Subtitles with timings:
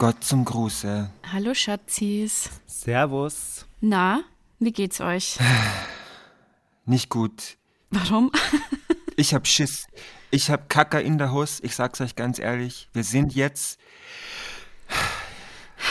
[0.00, 1.10] Gott zum Gruße.
[1.30, 2.48] Hallo Schatzis.
[2.64, 3.66] Servus.
[3.82, 4.22] Na,
[4.58, 5.38] wie geht's euch?
[6.86, 7.58] Nicht gut.
[7.90, 8.32] Warum?
[9.16, 9.86] Ich hab Schiss.
[10.30, 11.60] Ich hab Kacker in der Hus.
[11.62, 12.88] Ich sag's euch ganz ehrlich.
[12.94, 13.78] Wir sind jetzt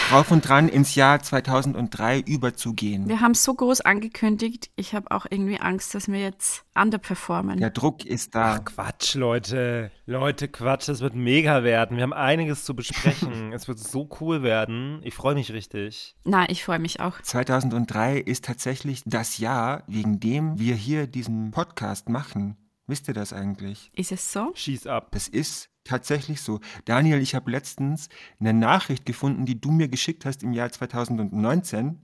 [0.10, 3.08] drauf und dran, ins Jahr 2003 überzugehen.
[3.08, 4.72] Wir haben so groß angekündigt.
[4.76, 7.60] Ich habe auch irgendwie Angst, dass wir jetzt underperformen.
[7.60, 8.56] Der Druck ist da.
[8.56, 9.92] Ach, Quatsch, Leute.
[10.08, 10.90] Leute, Quatsch.
[10.90, 11.98] Es wird mega werden.
[11.98, 13.54] Wir haben einiges zu besprechen.
[13.54, 15.00] es wird so cool werden.
[15.04, 16.16] Ich freue mich richtig.
[16.24, 17.22] Na, ich freue mich auch.
[17.22, 22.58] 2003 ist tatsächlich das Jahr, wegen dem wir hier diesen Podcast machen.
[22.88, 23.92] Wisst ihr das eigentlich?
[23.94, 24.52] Ist es so?
[24.56, 25.10] Schieß ab.
[25.12, 26.60] Das ist tatsächlich so.
[26.86, 32.00] Daniel, ich habe letztens eine Nachricht gefunden, die du mir geschickt hast im Jahr 2019.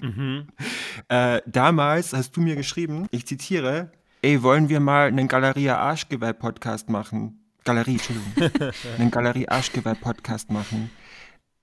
[0.00, 0.48] Mhm.
[1.08, 6.32] äh, damals hast du mir geschrieben, ich zitiere, ey, wollen wir mal einen Galeria Arschgeweih
[6.32, 7.42] Podcast machen?
[7.64, 8.72] Galerie, Entschuldigung.
[8.98, 10.90] einen Galerie Arschgeweih Podcast machen.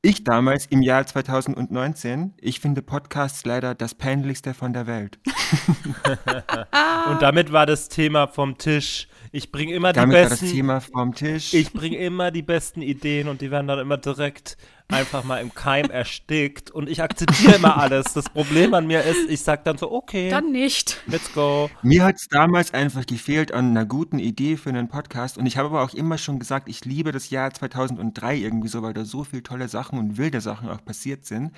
[0.06, 5.18] Ich damals im Jahr 2019, ich finde Podcasts leider das peinlichste von der Welt.
[7.10, 9.08] Und damit war das Thema vom Tisch.
[9.36, 10.46] Ich bringe immer die Damit war besten.
[10.46, 11.56] das Thema vom Tisch.
[11.56, 14.58] Ich bringe immer die besten Ideen und die werden dann immer direkt
[14.90, 18.14] einfach mal im Keim erstickt und ich akzeptiere immer alles.
[18.14, 21.02] Das Problem an mir ist, ich sag dann so, okay, Dann nicht.
[21.08, 21.72] let's go.
[21.82, 25.40] Mir hat es damals einfach gefehlt an einer guten Idee für einen Podcast.
[25.40, 28.84] Und ich habe aber auch immer schon gesagt, ich liebe das Jahr 2003 irgendwie so,
[28.84, 31.54] weil da so viele tolle Sachen und wilde Sachen auch passiert sind.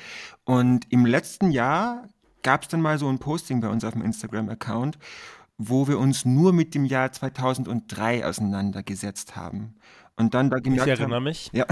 [0.45, 2.07] Und im letzten Jahr
[2.41, 4.97] gab es dann mal so ein Posting bei uns auf dem Instagram-Account,
[5.57, 9.75] wo wir uns nur mit dem Jahr 2003 auseinandergesetzt haben.
[10.17, 11.49] Und dann da Ich gemerkt erinnere haben, mich.
[11.51, 11.65] ja,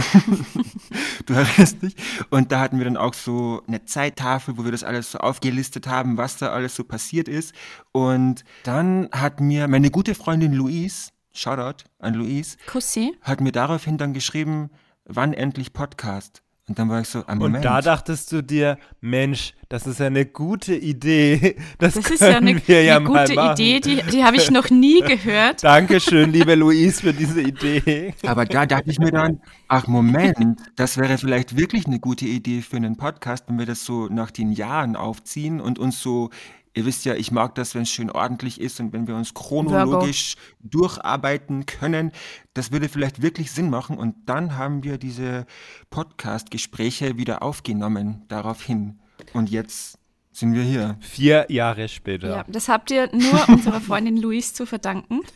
[1.25, 1.95] du erinnerst dich.
[2.29, 5.87] Und da hatten wir dann auch so eine Zeittafel, wo wir das alles so aufgelistet
[5.87, 7.53] haben, was da alles so passiert ist.
[7.93, 13.13] Und dann hat mir meine gute Freundin Louise, Shoutout an Louise, Kussi.
[13.21, 14.69] hat mir daraufhin dann geschrieben,
[15.05, 16.42] wann endlich Podcast.
[16.69, 17.65] Und dann war ich so, am Und Moment.
[17.65, 21.57] da dachtest du dir, Mensch, das ist ja eine gute Idee.
[21.77, 23.51] Das, Das ist ja eine, wir ja eine mal gute machen.
[23.61, 25.61] Idee, die, die habe ich noch nie gehört.
[25.61, 28.13] Dankeschön, liebe Louise, für diese Idee.
[28.25, 32.61] Aber da dachte ich mir dann, ach Moment, das wäre vielleicht wirklich eine gute Idee
[32.61, 36.29] für einen Podcast, wenn wir das so nach den Jahren aufziehen und uns so,
[36.73, 39.33] ihr wisst ja, ich mag das, wenn es schön ordentlich ist und wenn wir uns
[39.33, 42.11] chronologisch durcharbeiten können.
[42.53, 45.45] Das würde vielleicht wirklich Sinn machen und dann haben wir diese
[45.89, 48.99] Podcast-Gespräche wieder aufgenommen daraufhin.
[49.33, 49.97] Und jetzt
[50.31, 50.97] sind wir hier.
[50.99, 52.29] Vier Jahre später.
[52.29, 55.21] Ja, das habt ihr nur unserer Freundin Louise zu verdanken.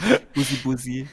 [0.34, 1.08] Bussi Bussi.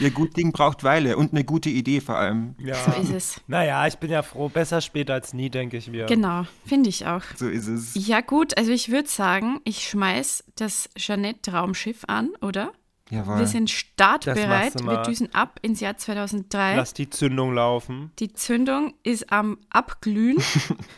[0.00, 2.54] Ihr gut Ding braucht Weile und eine gute Idee vor allem.
[2.58, 2.74] Ja.
[2.74, 3.40] So ist es.
[3.46, 4.48] Naja, ich bin ja froh.
[4.48, 6.06] Besser später als nie, denke ich mir.
[6.06, 7.22] Genau, finde ich auch.
[7.36, 7.92] So ist es.
[7.94, 12.72] Ja gut, also ich würde sagen, ich schmeiß das Jeanette-Raumschiff an, oder?
[13.10, 13.38] Jawohl.
[13.38, 14.82] Wir sind startbereit.
[14.82, 16.76] Wir düsen ab ins Jahr 2003.
[16.76, 18.12] Lass die Zündung laufen.
[18.18, 20.42] Die Zündung ist am Abglühen.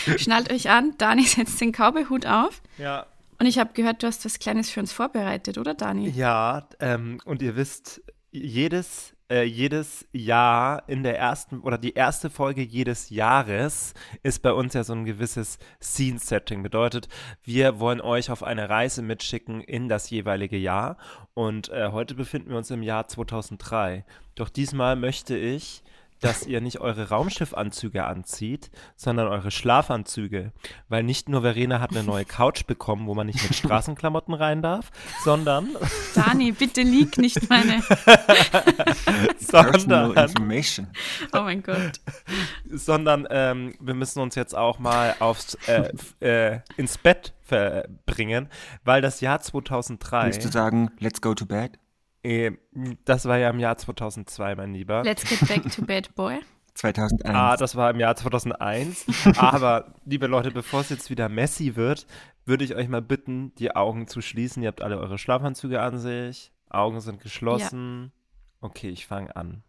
[0.18, 0.94] Schnallt euch an.
[0.98, 2.62] Dani setzt den Cowboyhut auf.
[2.78, 3.06] Ja.
[3.38, 6.08] Und ich habe gehört, du hast was Kleines für uns vorbereitet, oder Dani?
[6.08, 12.30] Ja, ähm, und ihr wisst, jedes, äh, jedes Jahr in der ersten oder die erste
[12.30, 16.62] Folge jedes Jahres ist bei uns ja so ein gewisses Scene-Setting.
[16.62, 17.08] Bedeutet,
[17.42, 20.96] wir wollen euch auf eine Reise mitschicken in das jeweilige Jahr.
[21.32, 24.04] Und äh, heute befinden wir uns im Jahr 2003.
[24.34, 25.84] Doch diesmal möchte ich
[26.24, 30.52] dass ihr nicht eure Raumschiffanzüge anzieht, sondern eure Schlafanzüge.
[30.88, 34.62] Weil nicht nur Verena hat eine neue Couch bekommen, wo man nicht mit Straßenklamotten rein
[34.62, 34.90] darf,
[35.22, 35.76] sondern
[36.14, 37.82] Dani, bitte lieg nicht meine.
[39.38, 40.86] Sondern, Information.
[41.32, 42.00] Oh mein Gott.
[42.70, 48.48] sondern ähm, wir müssen uns jetzt auch mal aufs, äh, äh, ins Bett verbringen,
[48.84, 51.78] weil das Jahr 2003, Willst du sagen, let's go to bed?
[52.24, 52.52] Äh,
[53.04, 55.02] das war ja im Jahr 2002, mein Lieber.
[55.04, 56.40] Let's get back to bed, boy.
[56.74, 57.36] 2001.
[57.36, 59.06] Ah, das war im Jahr 2001.
[59.38, 62.06] Aber, liebe Leute, bevor es jetzt wieder messy wird,
[62.46, 64.62] würde ich euch mal bitten, die Augen zu schließen.
[64.62, 66.50] Ihr habt alle eure Schlafanzüge an sich.
[66.68, 68.10] Augen sind geschlossen.
[68.60, 69.62] Okay, ich fange an.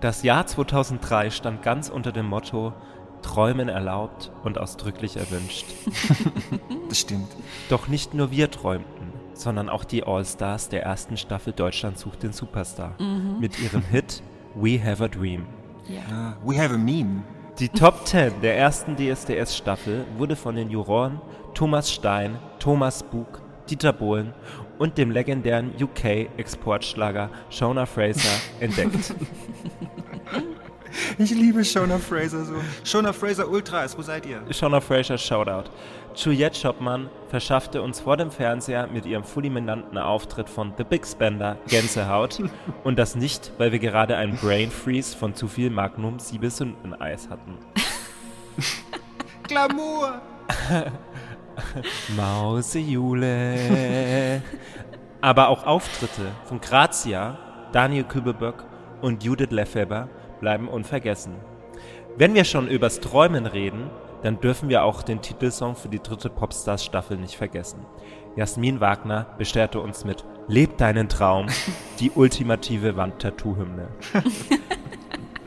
[0.00, 2.72] Das Jahr 2003 stand ganz unter dem Motto
[3.24, 5.64] Träumen erlaubt und ausdrücklich erwünscht.
[6.88, 7.28] das stimmt.
[7.70, 12.34] Doch nicht nur wir träumten, sondern auch die All-Stars der ersten Staffel Deutschland sucht den
[12.34, 12.94] Superstar
[13.40, 14.22] mit ihrem Hit
[14.54, 15.46] We Have a Dream.
[15.88, 16.02] Ja.
[16.12, 17.22] Ah, we have a meme.
[17.58, 21.20] Die Top 10 der ersten DSDS-Staffel wurde von den Juroren
[21.54, 24.34] Thomas Stein, Thomas Bug, Dieter Bohlen
[24.78, 29.14] und dem legendären UK-Exportschlager Shona Fraser entdeckt.
[31.18, 32.54] Ich liebe Shona Fraser so.
[32.84, 34.42] Shona Fraser Ultras, wo seid ihr?
[34.50, 35.70] Shona Fraser Shoutout.
[36.14, 41.58] Juliette Schoppmann verschaffte uns vor dem Fernseher mit ihrem fulminanten Auftritt von The Big Spender
[41.68, 42.38] Gänsehaut
[42.84, 47.58] und das nicht, weil wir gerade einen Brain Freeze von zu viel Magnum Siebesündeneis hatten.
[49.48, 50.22] Glamour!
[52.16, 53.56] Mausejule.
[55.20, 57.38] Aber auch Auftritte von Grazia,
[57.72, 58.62] Daniel Kübelböck
[59.00, 60.08] und Judith Lefebvre
[60.40, 61.34] bleiben unvergessen.
[62.16, 63.90] Wenn wir schon übers Träumen reden,
[64.22, 67.84] dann dürfen wir auch den Titelsong für die dritte Popstars-Staffel nicht vergessen.
[68.36, 71.46] Jasmin Wagner bestärkte uns mit Leb deinen Traum,
[72.00, 73.88] die ultimative Wandtattoo-Hymne.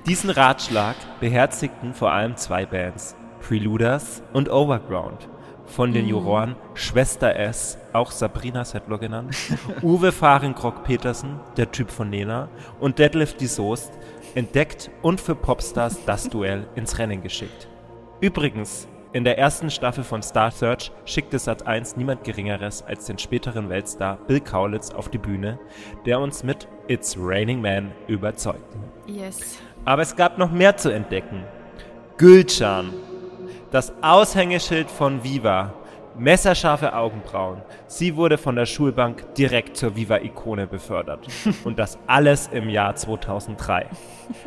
[0.05, 5.27] Diesen Ratschlag beherzigten vor allem zwei Bands, Preluders und Overground.
[5.65, 9.35] Von den Juroren Schwester S, auch Sabrina Settler genannt,
[9.81, 12.47] Uwe Fahrenkrog Petersen, der Typ von Nena,
[12.79, 13.91] und Deadlift die Soest,
[14.37, 17.67] entdeckt und für Popstars das Duell ins Rennen geschickt.
[18.21, 23.67] Übrigens, in der ersten Staffel von Star Search schickte Sat1 niemand Geringeres als den späteren
[23.67, 25.57] Weltstar Bill Kaulitz auf die Bühne,
[26.05, 28.77] der uns mit It's Raining Man überzeugte.
[29.07, 29.57] Yes.
[29.85, 31.43] Aber es gab noch mehr zu entdecken.
[32.17, 32.93] Gülcan,
[33.71, 35.73] das Aushängeschild von Viva,
[36.17, 37.61] messerscharfe Augenbrauen.
[37.87, 41.27] Sie wurde von der Schulbank direkt zur Viva-Ikone befördert.
[41.63, 43.87] Und das alles im Jahr 2003.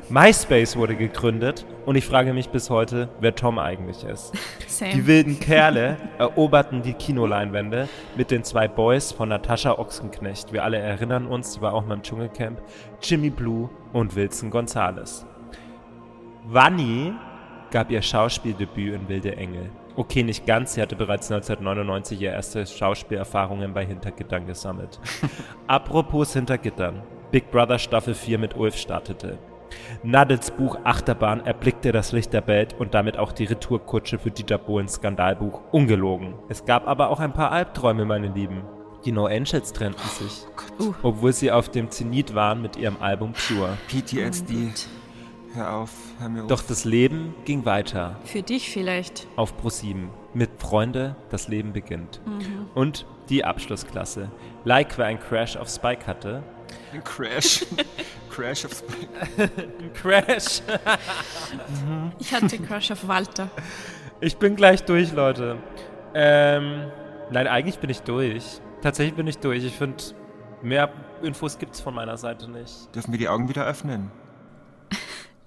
[0.08, 4.32] MySpace wurde gegründet und ich frage mich bis heute, wer Tom eigentlich ist.
[4.66, 4.92] Same.
[4.92, 10.52] Die wilden Kerle eroberten die Kinoleinwände mit den zwei Boys von Natascha Ochsenknecht.
[10.52, 12.60] Wir alle erinnern uns, die war auch mal im Dschungelcamp.
[13.02, 15.24] Jimmy Blue und Wilson Gonzales.
[16.46, 17.12] Wanni
[17.70, 19.70] gab ihr Schauspieldebüt in Wilde Engel.
[19.96, 25.00] Okay, nicht ganz, sie hatte bereits 1999 ihre erste Schauspielerfahrungen bei Hintergittern gesammelt.
[25.66, 27.02] Apropos Hintergittern.
[27.30, 29.38] Big Brother Staffel 4 mit Ulf startete.
[30.02, 34.58] Nadels Buch Achterbahn erblickte das Licht der Welt und damit auch die Retourkutsche für Dieter
[34.58, 36.34] Bohlens Skandalbuch Ungelogen.
[36.48, 38.62] Es gab aber auch ein paar Albträume, meine Lieben.
[39.04, 40.44] Die No Angels trennten sich,
[40.78, 40.92] Uh.
[41.02, 43.78] obwohl sie auf dem Zenit waren mit ihrem Album Pure.
[43.88, 44.72] PTSD.
[45.54, 46.48] Hör auf, hör mir auf.
[46.48, 48.16] Doch das Leben ging weiter.
[48.24, 49.26] Für dich vielleicht.
[49.36, 52.20] auf Pro7 mit Freunde, das Leben beginnt.
[52.74, 54.30] Und die Abschlussklasse.
[54.64, 56.42] Like wer ein Crash auf Spike hatte.
[57.04, 57.66] Crash.
[58.30, 59.08] Crash of Spike.
[59.80, 60.62] Ein Crash!
[62.20, 63.50] Ich hatte Crush auf Walter.
[64.20, 65.56] Ich bin gleich durch, Leute.
[66.14, 66.86] Ähm,
[67.32, 68.60] nein, eigentlich bin ich durch.
[68.82, 69.64] Tatsächlich bin ich durch.
[69.64, 70.02] Ich finde,
[70.62, 70.92] mehr
[71.22, 72.94] Infos gibt's von meiner Seite nicht.
[72.94, 74.12] Dürfen wir die Augen wieder öffnen?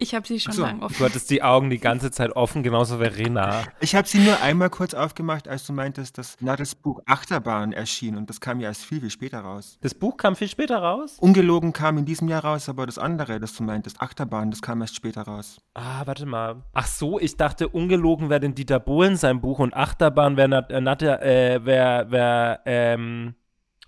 [0.03, 0.63] Ich habe sie schon so.
[0.63, 1.05] lang Du offen.
[1.05, 3.63] hattest die Augen die ganze Zeit offen, genauso Verena.
[3.79, 8.17] Ich habe sie nur einmal kurz aufgemacht, als du meintest, dass Nadels Buch Achterbahn erschien
[8.17, 9.77] und das kam ja erst viel, viel später raus.
[9.79, 11.15] Das Buch kam viel später raus.
[11.21, 14.81] Ungelogen kam in diesem Jahr raus, aber das andere, das du meintest, Achterbahn, das kam
[14.81, 15.61] erst später raus.
[15.73, 16.63] Ah, warte mal.
[16.73, 21.55] Ach so, ich dachte, ungelogen wäre denn Dieter Bohlen sein Buch und Achterbahn wäre äh,
[21.55, 23.35] äh, wär, wär, ähm,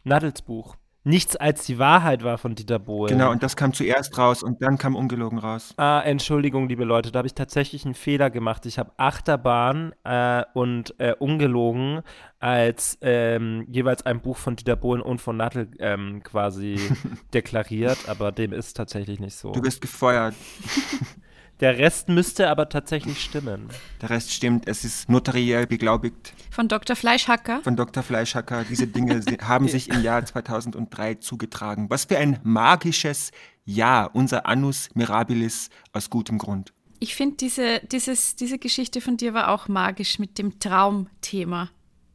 [0.06, 0.78] Nadels Buch.
[1.08, 3.12] Nichts als die Wahrheit war von Dieter Bohlen.
[3.12, 5.76] Genau, und das kam zuerst raus und dann kam Ungelogen raus.
[5.78, 8.66] Ah, Entschuldigung, liebe Leute, da habe ich tatsächlich einen Fehler gemacht.
[8.66, 12.02] Ich habe Achterbahn äh, und äh, Ungelogen
[12.40, 16.80] als ähm, jeweils ein Buch von Dieter Bohlen und von Nattel ähm, quasi
[17.36, 19.52] deklariert, aber dem ist tatsächlich nicht so.
[19.52, 20.34] Du bist gefeuert.
[21.62, 23.70] Der Rest müsste aber tatsächlich stimmen.
[24.02, 26.96] Der Rest stimmt, es ist notariell beglaubigt Von Dr.
[26.98, 27.62] Fleischhacker.
[27.62, 28.04] von Dr.
[28.04, 28.66] Fleischhacker.
[28.66, 31.90] Diese Dinge haben sich im Jahr 2003 zugetragen.
[31.90, 33.32] Was für ein magisches
[33.64, 36.74] Jahr, unser Annus Mirabilis aus gutem Grund.
[37.00, 41.70] Ich finde, diese, dieses, diese Geschichte von dir war auch magisch mit dem Traumthema.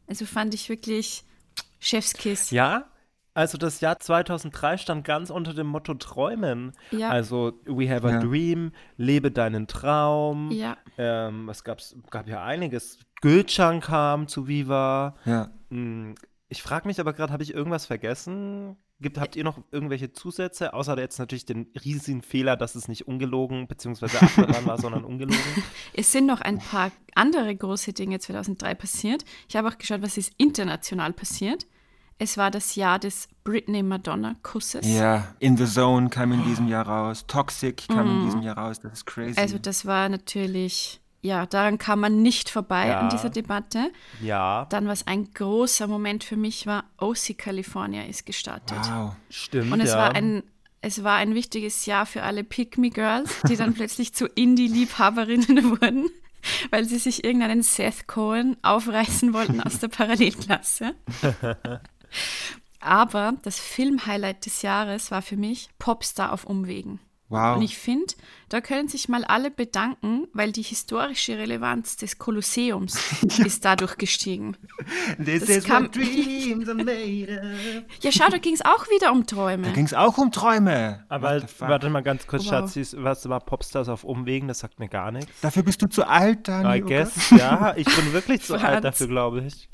[0.06, 1.24] Also fand ich wirklich
[1.78, 2.50] Chefskiss.
[2.50, 2.89] Ja,
[3.34, 6.72] also das Jahr 2003 stand ganz unter dem Motto Träumen.
[6.90, 7.10] Ja.
[7.10, 8.20] Also We Have a Ja.
[8.20, 10.50] Dream, lebe deinen Traum.
[10.50, 10.76] Ja.
[10.98, 11.96] Ähm, was gab's?
[12.10, 12.98] Gab ja einiges.
[13.20, 15.16] Gülcan kam zu Viva.
[15.24, 15.50] Ja.
[15.70, 16.14] Hm,
[16.48, 18.76] Ich frage mich aber gerade, habe ich irgendwas vergessen?
[19.02, 20.74] Gibt, habt ihr noch irgendwelche Zusätze?
[20.74, 24.04] Außer jetzt natürlich den riesigen Fehler, dass es nicht ungelogen bzw.
[24.20, 25.40] Achterbahn war, sondern ungelogen.
[25.94, 29.24] Es sind noch ein paar andere große Dinge 2003 passiert.
[29.48, 31.66] Ich habe auch geschaut, was ist international passiert.
[32.22, 34.86] Es war das Jahr des Britney-Madonna-Kusses.
[34.86, 37.24] Ja, In the Zone kam in diesem Jahr raus.
[37.26, 38.78] Toxic kam in diesem Jahr raus.
[38.80, 39.40] Das ist crazy.
[39.40, 43.00] Also das war natürlich, ja, daran kam man nicht vorbei Ja.
[43.00, 43.90] an dieser Debatte.
[44.20, 48.78] Ja, Dann, was ein großer Moment für mich war, OC California ist gestartet.
[48.92, 49.14] wow.
[49.30, 49.72] stimmt.
[49.72, 49.96] Und es ja.
[49.98, 50.42] war ein
[50.82, 55.70] es war ein wichtiges Jahr für alle Pick Me Girls, die dann plötzlich zu Indie-Liebhaberinnen
[55.80, 56.08] wurden,
[56.70, 60.94] weil sie sich irgendeinen Seth Cohen aufreißen wollten aus der Parallelklasse.
[62.80, 66.98] Aber das Film-Highlight des Jahres war für mich Popstar auf Umwegen.
[67.28, 67.58] Wow.
[67.58, 68.12] Und ich finde,
[68.48, 72.98] da können sich mal alle bedanken, weil die historische Relevanz des Kolosseums
[73.44, 74.56] ist dadurch gestiegen.
[75.24, 78.02] This Das is kam- what dreams are made of.
[78.02, 79.70] Ja, schau, da ging es auch wieder um Da Träume.
[79.74, 81.04] ging es auch um Träume.
[81.08, 81.68] Aber fuck?
[81.68, 82.50] warte mal ganz kurz, Wow.
[82.50, 84.48] Schatzis, was war Popstars auf Umwegen?
[84.48, 85.30] Das sagt mir gar nichts.
[85.40, 86.78] Dafür bist du zu alt, Dani.
[86.78, 87.74] I guess, ja.
[87.76, 89.68] Ich bin wirklich zu alt dafür, glaube ich.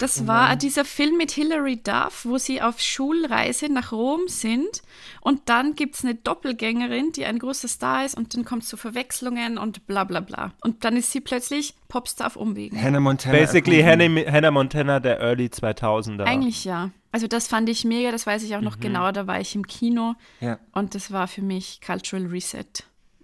[0.00, 4.82] Das war dieser Film mit Hilary Duff, wo sie auf Schulreise nach Rom sind
[5.20, 8.68] und dann gibt es eine Doppelgängerin, die ein großer Star ist und dann kommt es
[8.68, 10.52] zu Verwechslungen und bla bla bla.
[10.62, 12.80] Und dann ist sie plötzlich Popstar auf Umwegen.
[12.80, 13.36] Hannah Montana.
[13.38, 13.82] Basically.
[13.82, 16.24] Hannah, Hannah Montana der Early 2000er.
[16.24, 16.90] Eigentlich ja.
[17.12, 19.66] Also das fand ich mega, das weiß ich auch noch genau, da war ich im
[19.66, 20.58] Kino Ja.
[20.72, 22.64] und das war für mich Cultural Reset.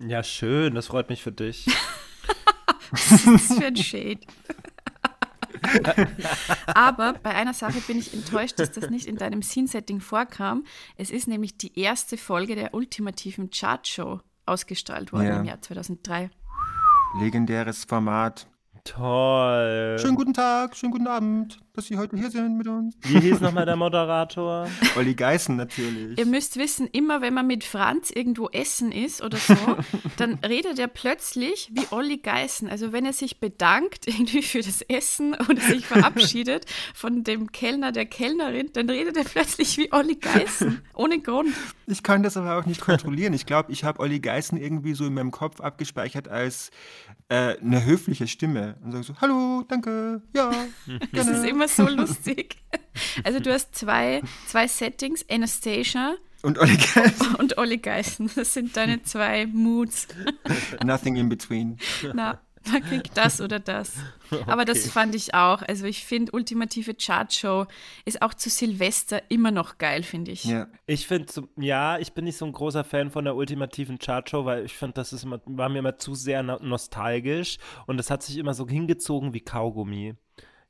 [0.00, 1.66] Ja, schön, das freut mich für dich.
[2.90, 4.20] Das ist für ein Shade.
[6.74, 10.64] Aber bei einer Sache bin ich enttäuscht, dass das nicht in deinem Scene-Setting vorkam.
[10.96, 15.36] Es ist nämlich die erste Folge der ultimativen Chartshow ausgestrahlt worden Ja.
[15.40, 16.30] im Jahr 2003.
[17.20, 18.46] Legendäres Format.
[18.84, 19.96] Toll.
[20.00, 22.96] Schönen guten Tag, schönen guten Abend, dass Sie heute hier sind mit uns.
[23.02, 24.66] Wie hieß nochmal der Moderator?
[24.96, 26.18] Olli Geißen natürlich.
[26.18, 29.54] Ihr müsst wissen, immer wenn man mit Franz irgendwo essen ist oder so,
[30.16, 32.68] dann redet er plötzlich wie Olli Geißen.
[32.68, 36.64] Also wenn er sich bedankt irgendwie für das Essen oder sich verabschiedet
[36.94, 40.80] von dem Kellner, der Kellnerin, dann redet er plötzlich wie Olli Geißen.
[40.94, 41.52] Ohne Grund.
[41.86, 43.34] Ich kann das aber auch nicht kontrollieren.
[43.34, 46.70] Ich glaube, ich habe Olli Geißen irgendwie so in meinem Kopf abgespeichert als
[47.28, 48.76] äh, eine höfliche Stimme.
[48.82, 50.50] Und sage so, hallo, danke, ja,
[51.12, 51.42] Das ist gerne.
[51.66, 52.56] Immer so lustig.
[53.24, 58.30] Also du hast zwei, zwei Settings, Anastasia Und Olli Geißen, und Olli Geißen.
[58.34, 60.08] Das sind deine zwei Moods.
[60.84, 61.76] nothing in between.
[62.14, 62.40] Na,
[62.72, 63.94] man kriegt das oder das.
[64.46, 65.62] Aber das fand ich auch.
[65.62, 67.66] Also ich finde, ultimative Chartshow
[68.04, 70.44] ist auch zu Silvester immer noch geil, finde ich.
[70.44, 70.66] Ja.
[70.86, 74.64] Ich finde, ja, ich bin nicht so ein großer Fan von der ultimativen Chartshow, weil
[74.64, 78.22] ich finde, das ist immer, war mir immer zu sehr no nostalgisch und es hat
[78.22, 80.14] sich immer so hingezogen wie Kaugummi.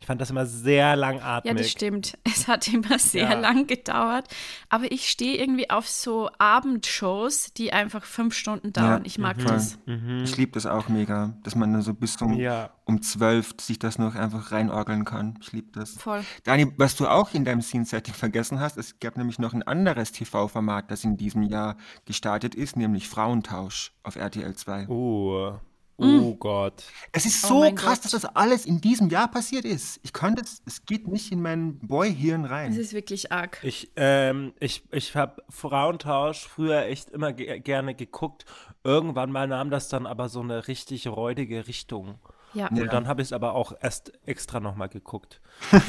[0.07, 1.51] Ich fand das immer sehr langatmig.
[1.53, 2.17] Ja, das stimmt.
[2.25, 3.35] Es hat immer sehr Ja.
[3.41, 4.29] lang gedauert.
[4.69, 9.01] Aber ich stehe irgendwie auf so Abendshows, die einfach fünf Stunden dauern.
[9.03, 9.51] Ja, ich mag voll.
[9.51, 9.79] das.
[10.23, 12.71] Ich liebe das auch mega, dass man dann so bis um, Ja.
[12.85, 15.41] um 12 sich das noch einfach reinorgeln kann.
[15.43, 15.95] Ich liebe das.
[15.99, 16.23] Voll.
[16.45, 20.13] Dani, was du auch in deinem Scene-Setting vergessen hast, es gab nämlich noch ein anderes
[20.13, 24.87] TV-Format, das in diesem Jahr gestartet ist, nämlich Frauentausch auf RTL 2.
[24.87, 25.59] Oh.
[25.99, 26.85] Oh Gott.
[27.13, 28.05] Es ist Oh so mein krass, Gott.
[28.13, 29.99] dass das alles in diesem Jahr passiert ist.
[30.03, 32.73] Ich kann das, es geht nicht in mein Boy-Hirn Es rein.
[32.75, 33.59] ist wirklich arg.
[33.63, 38.45] Ich, ähm, ich, ich habe Frauentausch früher echt immer ge gerne geguckt.
[38.85, 42.19] Irgendwann mal nahm das dann aber so eine richtig räudige Richtung.
[42.53, 42.69] Ja.
[42.69, 45.41] Und dann habe ich es aber auch erst extra nochmal geguckt.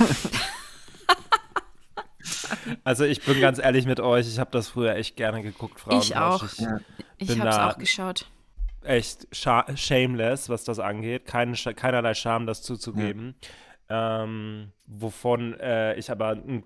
[2.83, 6.07] also ich bin ganz ehrlich mit euch, ich habe das früher echt gerne geguckt, Frauentausch.
[6.09, 6.43] Ich auch.
[6.43, 6.79] Ich, Ja.
[7.17, 8.27] Ich habe es auch geschaut.
[8.88, 11.25] Echt shameless, was das angeht.
[11.25, 13.36] Keine, keinerlei Scham, das zuzugeben.
[13.89, 16.63] Ähm, wovon äh, ich aber ein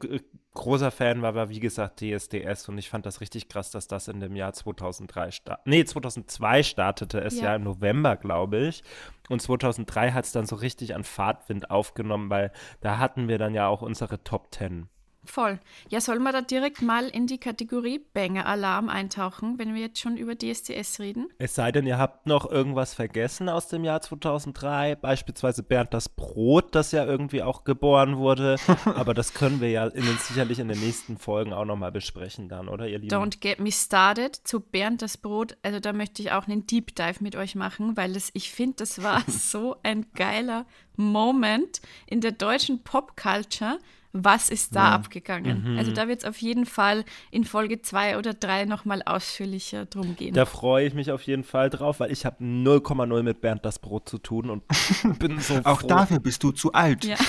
[0.56, 4.08] großer Fan war, war wie gesagt DSDS und ich fand das richtig krass, dass das
[4.08, 5.70] in dem Jahr 2003 startete.
[5.70, 7.56] Nee, 2002 startete es ja, Ja.
[7.58, 8.84] im November, glaube ich.
[9.30, 12.52] Und 2003 hat es dann so richtig an Fahrtwind aufgenommen, weil
[12.82, 14.90] da hatten wir dann ja auch unsere Top 10.
[15.24, 15.60] Voll.
[15.90, 20.18] Ja, sollen wir da direkt mal in die Kategorie Banger-Alarm eintauchen, wenn wir jetzt schon
[20.18, 21.30] über DSDS reden?
[21.38, 26.10] Es sei denn, ihr habt noch irgendwas vergessen aus dem Jahr 2003, beispielsweise Bernd das
[26.10, 28.56] Brot, das ja irgendwie auch geboren wurde.
[28.86, 32.50] Aber das können wir ja in den, sicherlich in den nächsten Folgen auch nochmal besprechen
[32.50, 33.16] dann, oder ihr Lieben?
[33.16, 35.56] Don't get me started zu Bernd das Brot.
[35.62, 38.78] Also da möchte ich auch einen Deep Dive mit euch machen, weil das, ich finde,
[38.78, 43.78] das war so ein geiler Moment in der deutschen Popculture.
[44.14, 45.78] Was ist da abgegangen?
[45.78, 50.16] Also da wird es auf jeden Fall in Folge 2 oder 3 nochmal ausführlicher drum
[50.18, 50.34] gehen.
[50.34, 53.80] Da freue ich mich auf jeden Fall drauf, weil ich habe 0,0 mit Bernd das
[53.80, 54.64] Brot zu tun und
[55.20, 55.88] bin so Auch froh.
[55.88, 57.06] dafür bist du zu alt.
[57.06, 57.16] ja.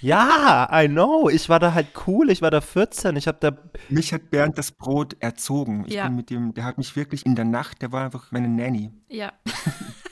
[0.00, 1.28] Ja, I know.
[1.28, 2.30] Ich war da halt cool.
[2.30, 3.16] Ich war da 14.
[3.16, 3.50] Ich habe da
[3.88, 5.84] Mich hat Bernd das Brot erzogen.
[5.88, 6.06] Ich Ja.
[6.06, 8.92] bin mit dem, der hat mich wirklich in der Nacht, der war einfach meine Nanny.
[9.08, 9.32] ja.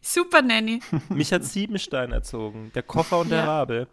[0.00, 0.80] Super Nanny.
[1.08, 3.44] mich hat Siebenstein erzogen, der Koffer und der Ja.
[3.44, 3.88] Rabe.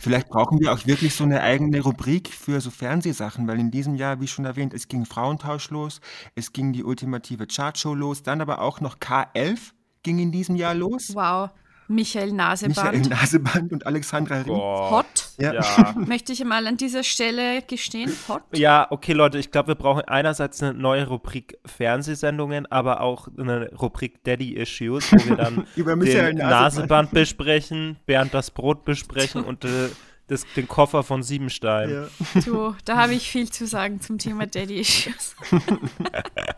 [0.00, 3.94] Vielleicht brauchen wir auch wirklich so eine eigene Rubrik für so Fernsehsachen, weil in diesem
[3.94, 6.00] Jahr, wie schon erwähnt, es ging Frauentausch los,
[6.34, 9.58] es ging die ultimative Chartshow los, dann aber auch noch K11
[10.02, 11.14] ging in diesem Jahr los.
[11.14, 11.50] Wow.
[11.88, 12.76] Michael Naseband.
[12.76, 14.54] Michael Naseband und Alexandra Ring.
[14.56, 15.23] Hot.
[15.38, 15.54] Ja.
[15.54, 15.94] Ja.
[16.06, 18.12] Möchte ich mal an dieser Stelle gestehen.
[18.28, 18.42] Hot.
[18.52, 23.70] Ja, okay, Leute, ich glaube, wir brauchen einerseits eine neue Rubrik Fernsehsendungen, aber auch eine
[23.74, 27.10] Rubrik Daddy Issues, wo wir dann Über den Naseband.
[27.10, 29.88] Besprechen, Bernd das Brot besprechen und äh,
[30.26, 32.08] das, den Koffer von Siebenstein.
[32.44, 35.36] Du, da habe ich viel zu sagen zum Thema Daddy Issues.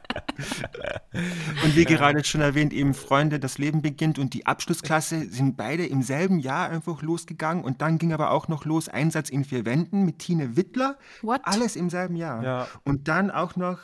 [1.65, 5.87] Und wie gerade schon erwähnt, eben Freunde, das Leben beginnt und die Abschlussklasse sind beide
[5.87, 9.65] im selben Jahr einfach losgegangen und dann ging aber auch noch los Einsatz in vier
[9.65, 10.99] Wänden mit Tine Wittler.
[11.23, 11.41] What?
[11.45, 12.43] Alles im selben Jahr.
[12.43, 12.69] Ja.
[12.85, 13.79] Und dann auch noch,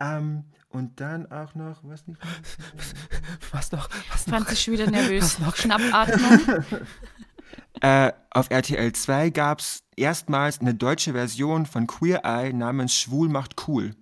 [0.00, 2.20] ähm, und dann auch noch, was nicht?
[3.52, 3.88] Was noch?
[4.10, 4.46] Was noch?
[4.50, 5.38] Ist schon wieder nervös.
[5.54, 6.64] Schnappatmung.
[7.80, 13.28] Äh, auf RTL 2 gab es erstmals eine deutsche Version von Queer Eye namens Schwul
[13.28, 13.94] macht cool.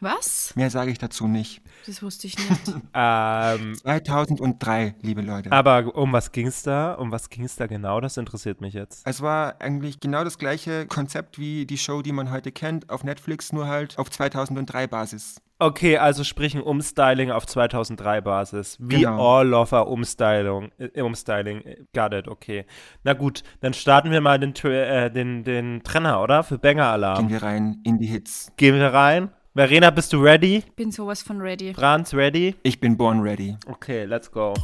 [0.00, 0.52] Was?
[0.56, 1.60] Mehr sage ich dazu nicht.
[1.86, 2.74] Das wusste ich nicht.
[2.96, 5.50] Ähm, 2003, liebe Leute.
[5.52, 6.94] aber um was ging's da?
[6.94, 8.00] Um was ging's da genau?
[8.00, 9.06] Das interessiert mich jetzt.
[9.06, 13.02] Es war eigentlich genau das gleiche Konzept wie die Show, die man heute kennt, auf
[13.04, 15.36] Netflix, nur halt auf 2003 Basis.
[15.58, 18.76] Okay, also sprich ein Umstyling auf 2003 Basis.
[18.80, 19.38] Wie Genau.
[19.38, 20.72] all a Umstyling.
[20.78, 21.60] Äh, Umstyling.
[21.62, 22.66] Äh, Got it, okay.
[23.04, 26.42] Na gut, dann starten wir mal den, äh, den, den Trenner, oder?
[26.42, 27.18] Für Banger Alarm.
[27.28, 28.50] Gehen wir rein in die Hits.
[28.56, 29.30] Gehen wir rein.
[29.54, 30.64] Verena, bist du ready?
[30.74, 31.72] Bin sowas von ready.
[31.74, 32.56] Franz, ready?
[32.64, 33.56] Ich bin born ready.
[33.68, 34.54] Okay, let's go.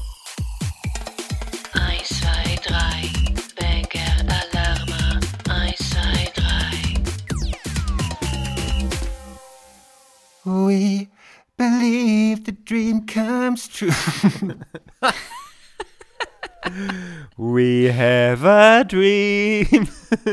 [10.45, 11.09] We
[11.57, 13.91] believe the dream comes true.
[17.37, 19.89] We have a dream.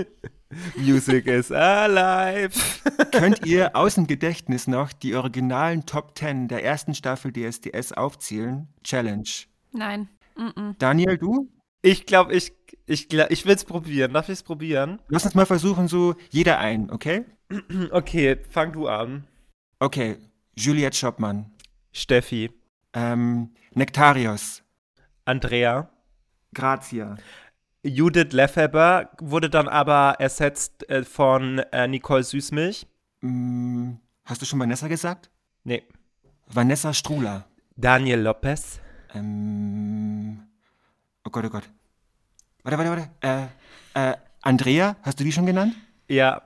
[0.78, 2.54] Music is alive.
[3.12, 8.68] Könnt ihr aus dem Gedächtnis noch die originalen Top 10 der ersten Staffel DSDS aufzählen?
[8.84, 9.30] Challenge.
[9.74, 10.08] Nein.
[10.38, 10.76] Mm-mm.
[10.80, 11.50] Daniel, du?
[11.82, 12.54] Ich glaube, ich,
[12.86, 14.14] ich, glaub, ich will es probieren.
[14.14, 15.02] Darf ich es probieren?
[15.10, 17.26] Lass uns mal versuchen, so jeder ein, okay?
[17.92, 19.26] Okay, fang du an.
[19.80, 20.18] Okay,
[20.56, 21.52] Juliette Schoppmann,
[21.92, 22.52] Steffi,
[22.94, 24.64] ähm, Nektarios,
[25.26, 25.90] Andrea,
[26.54, 27.16] Grazia,
[27.84, 32.88] Judith Lefebvre wurde dann aber ersetzt äh, von äh, Nicole Süßmilch.
[33.22, 33.92] mm,
[34.26, 35.30] hast du schon Vanessa gesagt?
[35.64, 35.84] Nee.
[36.48, 38.80] Vanessa Strula, Daniel Lopez.
[39.14, 40.40] ähm,
[41.24, 41.70] oh Gott, oh Gott.
[42.64, 43.52] Warte, warte, warte,
[43.94, 45.76] äh, äh, Andrea, hast du die schon genannt?
[46.10, 46.42] Ja.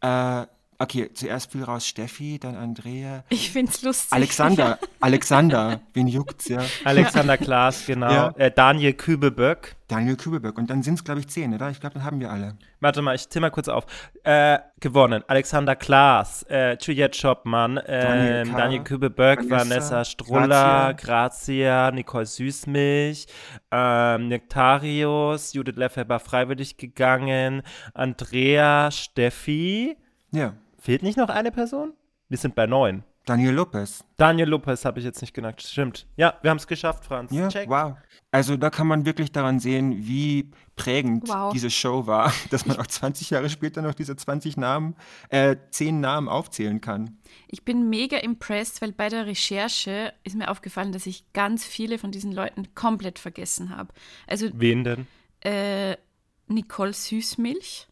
[0.00, 0.46] Äh,
[0.78, 4.12] okay, zuerst fiel raus Steffi, dann Andrea, Ich find's lustig.
[4.12, 6.62] Alexander, Alexander, wen juckt's, ja?
[6.84, 8.10] Alexander Klaas, genau.
[8.10, 8.34] Ja.
[8.36, 9.76] Äh, Daniel Kübelböck.
[9.88, 10.58] Daniel Kübelberg.
[10.58, 11.70] Und dann sind es, glaube ich, zehn, oder?
[11.70, 12.56] Ich glaube, dann haben wir alle.
[12.80, 13.86] Warte mal, ich zähl mal kurz auf.
[14.24, 15.22] Äh, gewonnen.
[15.28, 21.06] Alexander Klaas, äh, Juliette Schoppmann, Daniel ähm, K., Daniel Kübelböck, Vanessa, Vanessa, Struller, Grazia.
[21.06, 23.26] Grazia, Nicole Süßmilch,
[23.70, 27.62] ähm, Nektarius, Judith Lefebvre freiwillig gegangen,
[27.94, 29.96] Andrea, Steffi.
[30.32, 30.54] Ja.
[30.86, 31.94] Fehlt nicht noch eine Person?
[32.28, 33.02] Wir sind bei neun.
[33.24, 34.04] Daniel Lopez.
[34.16, 35.60] Daniel Lopez habe ich jetzt nicht genannt.
[35.60, 36.06] Stimmt.
[36.16, 37.32] Ja, wir haben es geschafft, Franz.
[37.32, 37.68] Ja, Check.
[37.68, 37.96] wow.
[38.30, 41.52] Also da kann man wirklich daran sehen, wie prägend Wow.
[41.52, 44.94] diese Show war, dass man auch 20 Jahre später noch diese 20 Namen,
[45.30, 47.18] äh, 10 Namen aufzählen kann.
[47.48, 51.98] Ich bin mega impressed, weil bei der Recherche ist mir aufgefallen, dass ich ganz viele
[51.98, 53.92] von diesen Leuten komplett vergessen habe.
[54.28, 55.08] Also Wen denn?
[55.40, 55.96] äh,
[56.46, 57.88] Nicole Süßmilch.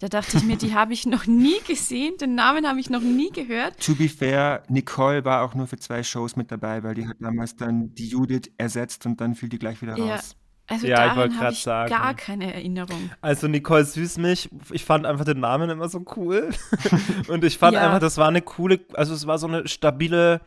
[0.00, 3.00] Da dachte ich mir, die habe ich noch nie gesehen, den Namen habe ich noch
[3.00, 3.78] nie gehört.
[3.86, 7.16] To be fair, Nicole war auch nur für zwei Shows mit dabei, weil die hat
[7.20, 10.36] damals dann die Judith ersetzt und dann fiel die gleich wieder Ja, raus.
[10.66, 11.90] also Ja, ich wollte daran grad habe ich sagen.
[11.90, 13.10] gar keine Erinnerung.
[13.20, 16.50] Also Nicole Süßmilch, ich fand einfach den Namen immer so cool.
[17.28, 17.82] Und ich fand Ja.
[17.86, 20.40] einfach, das war eine coole, also es war so eine stabile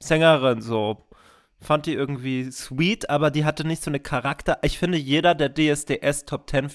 [0.00, 1.08] Sängerin, so.
[1.60, 4.58] Fand die irgendwie sweet, aber die hatte nicht so eine Charakter.
[4.62, 6.68] Ich finde, jeder der DSDS Top 10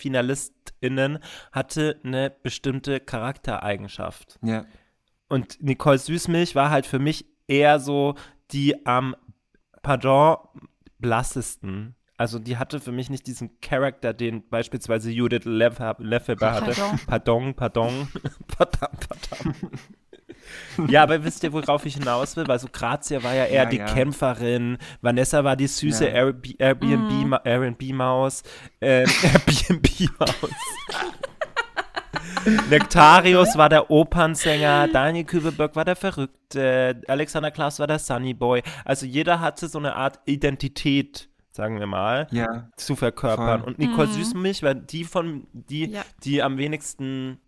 [0.80, 1.20] FinalistInnen
[1.52, 4.40] hatte eine bestimmte Charaktereigenschaft.
[4.42, 4.66] Ja.
[5.30, 8.16] Und Nicole Süßmilch war halt für mich eher so
[8.52, 9.16] die am,
[9.82, 10.38] pardon,
[11.00, 11.96] blassesten.
[12.18, 16.72] Also die hatte für mich nicht diesen Charakter, den beispielsweise Judith Lefebvre hatte.
[16.72, 17.00] Pardon.
[17.06, 18.08] Pardon, pardon,
[18.48, 19.72] pardon, pardon.
[20.90, 22.48] Ja, aber wisst ihr, worauf ich hinaus will?
[22.48, 23.86] Weil so Grazia war ja eher Ja, die ja.
[23.86, 26.16] Kämpferin, Vanessa war die süße Ja.
[26.26, 27.30] Airbnb- Airbnb, Mhm.
[27.30, 28.44] Ma- Airbnb-Maus,
[28.82, 30.52] ähm, Airbnb-Maus.
[32.70, 38.62] Nektarius war der Opernsänger, Daniel Kübelberg war der Verrückte, Alexander Klaas war der Sunnyboy.
[38.86, 42.70] Also jeder hatte so eine Art Identität, sagen wir mal, Ja.
[42.78, 43.62] zu verkörpern.
[43.62, 43.68] Voll.
[43.70, 44.12] Und Nicole Mhm.
[44.14, 46.02] Süßmilch war die von, die, Ja.
[46.24, 47.40] die am wenigsten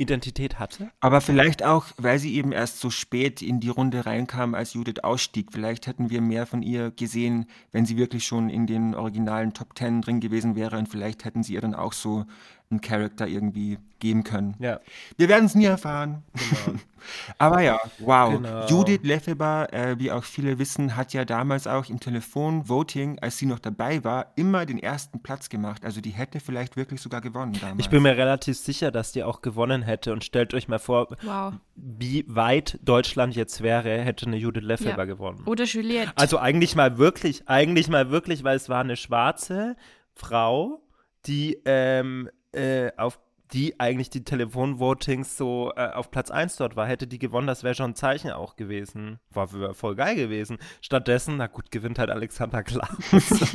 [0.00, 0.90] Identität hatte.
[1.00, 5.04] Aber vielleicht auch, weil sie eben erst so spät in die Runde reinkam, als Judith
[5.04, 5.48] ausstieg.
[5.52, 9.74] Vielleicht hätten wir mehr von ihr gesehen, wenn sie wirklich schon in den originalen Top
[9.74, 10.78] Ten drin gewesen wäre.
[10.78, 12.24] Und vielleicht hätten sie ihr dann auch so
[12.70, 14.54] einen Charakter irgendwie geben können.
[14.60, 14.80] Ja.
[15.16, 16.22] Wir werden es nie erfahren.
[17.38, 18.32] Aber ja, wow.
[18.34, 18.66] Genau.
[18.66, 23.46] Judith Lefeber, äh, wie auch viele wissen, hat ja damals auch im Telefonvoting, als sie
[23.46, 25.84] noch dabei war, immer den ersten Platz gemacht.
[25.84, 27.80] Also die hätte vielleicht wirklich sogar gewonnen damals.
[27.80, 30.12] Ich bin mir relativ sicher, dass die auch gewonnen hätte.
[30.12, 31.54] Und stellt euch mal vor, Wow.
[31.74, 35.04] wie weit Deutschland jetzt wäre, hätte eine Judith Lefeber Ja.
[35.06, 35.42] gewonnen.
[35.46, 36.12] Oder Juliette.
[36.16, 39.74] Also eigentlich mal wirklich, eigentlich mal wirklich, weil es war eine schwarze
[40.14, 40.82] Frau,
[41.26, 43.18] die ähm, äh, auf
[43.52, 47.64] die eigentlich die Telefonvotings so äh, auf Platz 1 dort war, hätte die gewonnen, das
[47.64, 49.18] wäre schon ein Zeichen auch gewesen.
[49.30, 50.58] War wär voll geil gewesen.
[50.80, 52.90] Stattdessen, na gut, gewinnt halt Alexander Klaas.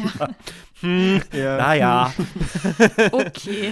[0.81, 1.57] hm, Ja.
[1.57, 2.13] Naja,
[3.13, 3.71] Okay.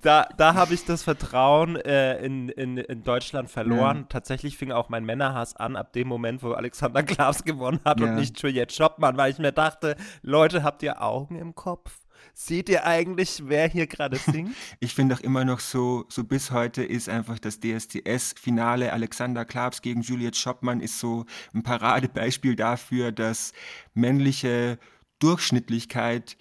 [0.00, 4.06] da, da habe ich das Vertrauen äh, in, in, in Deutschland verloren.
[4.08, 8.06] Tatsächlich fing auch mein Männerhass an, ab dem Moment, wo Alexander Klaas gewonnen hat Ja.
[8.06, 12.01] und nicht Juliette Schoppmann, weil ich mir dachte, Leute, habt ihr Augen im Kopf?
[12.34, 14.54] Seht ihr eigentlich, wer hier gerade singt?
[14.80, 19.82] Ich finde auch immer noch so, so bis heute ist einfach das DSDS-Finale Alexander Klaps
[19.82, 23.52] gegen Juliette Schoppmann ist so ein Paradebeispiel dafür, dass
[23.94, 24.78] männliche
[25.18, 26.36] Durchschnittlichkeit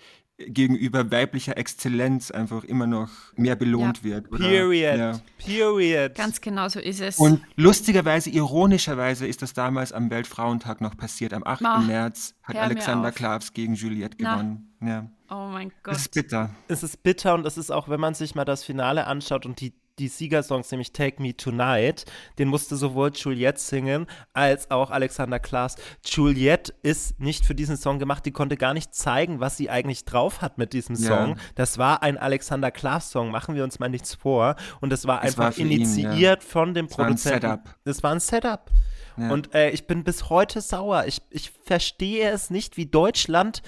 [0.48, 4.32] gegenüber weiblicher Exzellenz einfach immer noch mehr belohnt wird.
[4.32, 4.40] Oder?
[4.40, 4.98] Period.
[4.98, 5.20] Ja.
[5.38, 6.16] Period.
[6.16, 7.18] Ganz genau so ist es.
[7.18, 11.34] Und lustigerweise, ironischerweise ist das damals am Weltfrauentag noch passiert.
[11.34, 11.66] Am 8.
[11.66, 13.16] Ah, März hat Alexander auf.
[13.16, 14.34] Klaps gegen Juliette Na.
[14.36, 14.68] gewonnen.
[14.82, 15.10] Ja.
[15.30, 15.94] oh mein Gott.
[15.94, 16.50] Das ist bitter.
[16.68, 19.62] es ist bitter und es ist auch, wenn man sich mal das Finale anschaut und
[19.62, 22.06] die, die Siegersongs, nämlich Take Me Tonight,
[22.40, 25.76] den musste sowohl Juliette singen als auch Alexander Klaas.
[26.06, 30.06] Juliette ist nicht für diesen Song gemacht, die konnte gar nicht zeigen, was sie eigentlich
[30.06, 31.08] drauf hat mit diesem Ja.
[31.08, 31.38] Song.
[31.56, 34.56] Das war ein Alexander Klaas-Song, machen wir uns mal nichts vor.
[34.82, 37.42] Und das war einfach war für ihn, initiiert von dem war ein Produzenten.
[37.42, 37.76] Setup.
[37.84, 38.72] Das war ein Setup.
[39.18, 39.30] Ja.
[39.32, 41.06] Und äh, ich bin bis heute sauer.
[41.06, 43.62] Ich, ich verstehe es nicht, wie Deutschland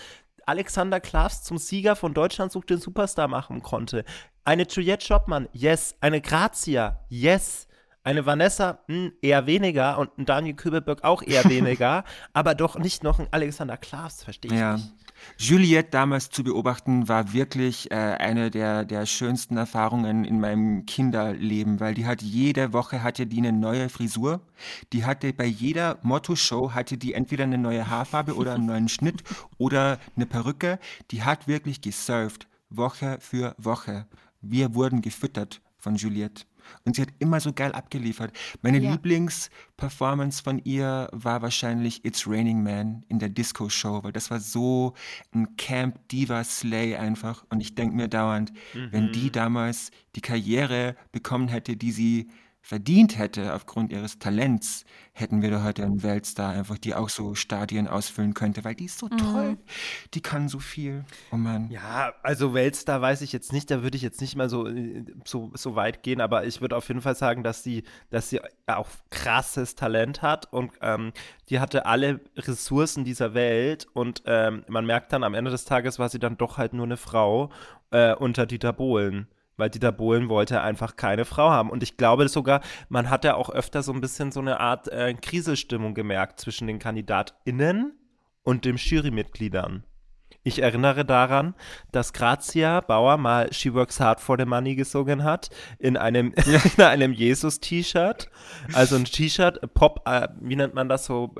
[0.45, 4.03] Alexander Klaas zum Sieger von Deutschland sucht den Superstar machen konnte.
[4.45, 5.95] Eine Juliette Schoppmann, yes.
[6.01, 7.67] Eine Grazia, yes.
[8.03, 9.97] Eine Vanessa, hm, eher weniger.
[9.97, 12.03] Und ein Daniel Kübelberg auch eher weniger.
[12.33, 14.73] aber doch nicht noch ein Alexander Klaas, verstehe ich Ja.
[14.75, 14.93] nicht.
[15.37, 21.79] Juliette damals zu beobachten, war wirklich äh, eine der, der schönsten Erfahrungen in meinem Kinderleben,
[21.79, 24.41] weil die hat jede Woche hatte die eine neue Frisur.
[24.91, 29.23] Die hatte bei jeder Motto-Show hatte die entweder eine neue Haarfarbe oder einen neuen Schnitt
[29.57, 30.77] oder eine Perücke.
[31.11, 34.07] Die hat wirklich gesurft, Woche für Woche.
[34.43, 36.45] Wir wurden gefüttert von Juliette.
[36.85, 38.31] Und sie hat immer so geil abgeliefert.
[38.61, 38.91] Meine Ja.
[38.91, 44.93] Lieblingsperformance von ihr war wahrscheinlich It's Raining Man in der Disco-Show, weil das war so
[45.33, 47.45] ein Camp Diva Slay einfach.
[47.49, 48.53] Und ich denke mir dauernd,
[48.91, 52.29] wenn die damals die Karriere bekommen hätte, die sie
[52.63, 57.35] verdient hätte aufgrund ihres Talents, hätten wir da heute einen Weltstar einfach, die auch so
[57.35, 59.57] Stadien ausfüllen könnte, weil die ist so toll.
[60.13, 61.03] Die kann so viel.
[61.33, 61.69] Oh Mann.
[61.69, 65.03] Ja, also Weltstar weiß ich jetzt nicht, da würde ich jetzt nicht mal so, äh,
[65.25, 68.39] so, so weit gehen, aber ich würde auf jeden Fall sagen, dass sie, dass sie
[68.65, 71.11] auch krasses Talent hat und ähm,
[71.49, 75.99] die hatte alle Ressourcen dieser Welt und ähm, man merkt dann am Ende des Tages
[75.99, 77.51] war sie dann doch halt nur eine Frau
[77.91, 79.27] äh, unter Dieter Bohlen.
[79.57, 81.69] Weil Dieter Bohlen wollte einfach keine Frau haben.
[81.69, 84.87] Und ich glaube sogar, man hat ja auch öfter so ein bisschen so eine Art
[84.87, 87.93] äh, Kriselstimmung gemerkt zwischen den KandidatInnen
[88.43, 89.83] und den Jurymitgliedern.
[90.45, 91.55] Ich erinnere daran,
[91.91, 96.33] dass Grazia Bauer mal She Works Hard for the Money gesungen hat, in einem,
[96.77, 98.29] in einem Jesus-T-Shirt.
[98.73, 101.33] Also ein T-Shirt, Pop, äh, wie nennt man das so?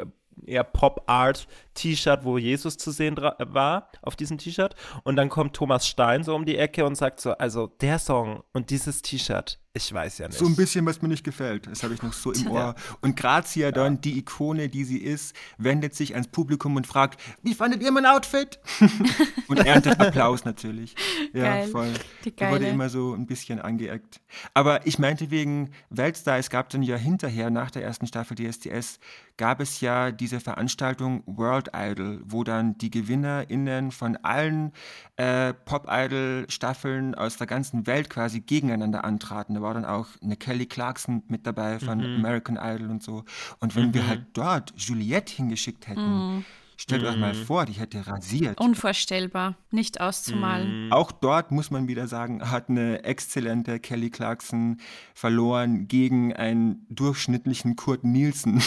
[0.46, 4.76] Eher Pop-Art-T-Shirt, wo Jesus zu sehen war auf diesem T-Shirt.
[5.04, 8.44] Und dann kommt Thomas Stein so um die Ecke und sagt so: Also der Song
[8.54, 10.38] und dieses T-Shirt, ich weiß ja nicht.
[10.38, 11.66] So ein bisschen, was mir nicht gefällt.
[11.66, 12.76] Das habe ich noch so im Ohr.
[13.02, 17.56] Und Grazia dann, die Ikone, die sie ist, wendet sich ans Publikum und fragt, wie
[17.56, 18.60] fandet ihr mein Outfit?
[19.48, 20.94] und erntet Applaus natürlich.
[21.34, 21.68] Ja, Geil.
[21.70, 21.94] voll.
[22.24, 22.74] Die Da wurde Geile.
[22.74, 24.22] immer so ein bisschen angeeckt.
[24.54, 29.00] Aber ich meinte wegen Weltstar, es gab dann ja hinterher, nach der ersten Staffel DSDS,
[29.38, 34.72] gab es ja diese Veranstaltung World Idol, wo dann die GewinnerInnen von allen
[35.16, 39.56] äh, Pop-Idol-Staffeln aus der ganzen Welt quasi gegeneinander antraten.
[39.56, 43.24] Da war dann auch eine Kelly Clarkson mit dabei von American Idol und so.
[43.60, 46.46] Und wenn wir halt dort Juliette hingeschickt hätten,
[46.78, 48.60] stellt euch mal vor, die hätte rasiert.
[48.60, 49.56] Unvorstellbar.
[49.72, 50.92] Nicht auszumalen.
[50.92, 54.78] Auch dort muss man wieder sagen, hat eine exzellente Kelly Clarkson
[55.14, 58.62] verloren gegen einen durchschnittlichen Kurt Nielsen.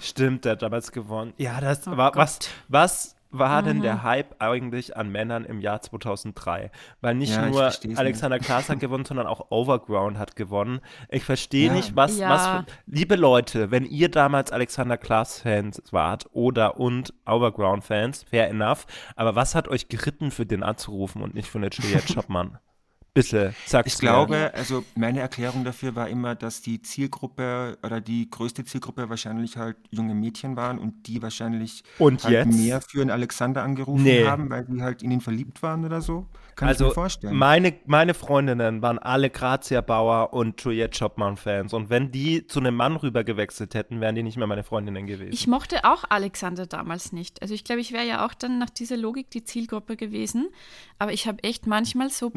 [0.00, 1.32] Stimmt, der hat damals gewonnen.
[1.36, 2.50] Ja, das Oh war was, Gott.
[2.68, 3.82] was war denn Mhm.
[3.82, 6.70] der Hype eigentlich an Männern im Jahr 2003?
[7.00, 10.80] Weil nicht Ja, nur Alexander Klaas hat gewonnen, sondern auch Overground hat gewonnen.
[11.10, 11.72] Ich verstehe Ja.
[11.74, 12.30] nicht, was, Ja.
[12.30, 18.22] was für, liebe Leute, wenn ihr damals Alexander Klaas Fans wart oder und Overground Fans,
[18.22, 18.86] fair enough,
[19.16, 22.58] aber was hat euch geritten, für den anzurufen und nicht für eine Juliette Schoppmann?
[23.22, 24.08] Bitte, sag's Ich mir.
[24.08, 29.56] glaube, also meine Erklärung dafür war immer, dass die Zielgruppe oder die größte Zielgruppe wahrscheinlich
[29.56, 32.56] halt junge Mädchen waren und die wahrscheinlich Und halt jetzt?
[32.58, 34.24] mehr für einen Alexander angerufen Nee.
[34.26, 36.26] haben, weil die halt in ihn verliebt waren oder so.
[36.54, 37.36] Kann ich Also mir vorstellen.
[37.36, 41.72] meine, meine Freundinnen waren alle Grazia Bauer und Juliette Schoppmann-Fans.
[41.72, 45.06] Und wenn die zu einem Mann rüber gewechselt hätten, wären die nicht mehr meine Freundinnen
[45.06, 45.32] gewesen.
[45.32, 47.42] Ich mochte auch Alexander damals nicht.
[47.42, 50.48] Also ich glaube, ich wäre ja auch dann nach dieser Logik die Zielgruppe gewesen.
[50.98, 52.28] Aber ich habe echt manchmal so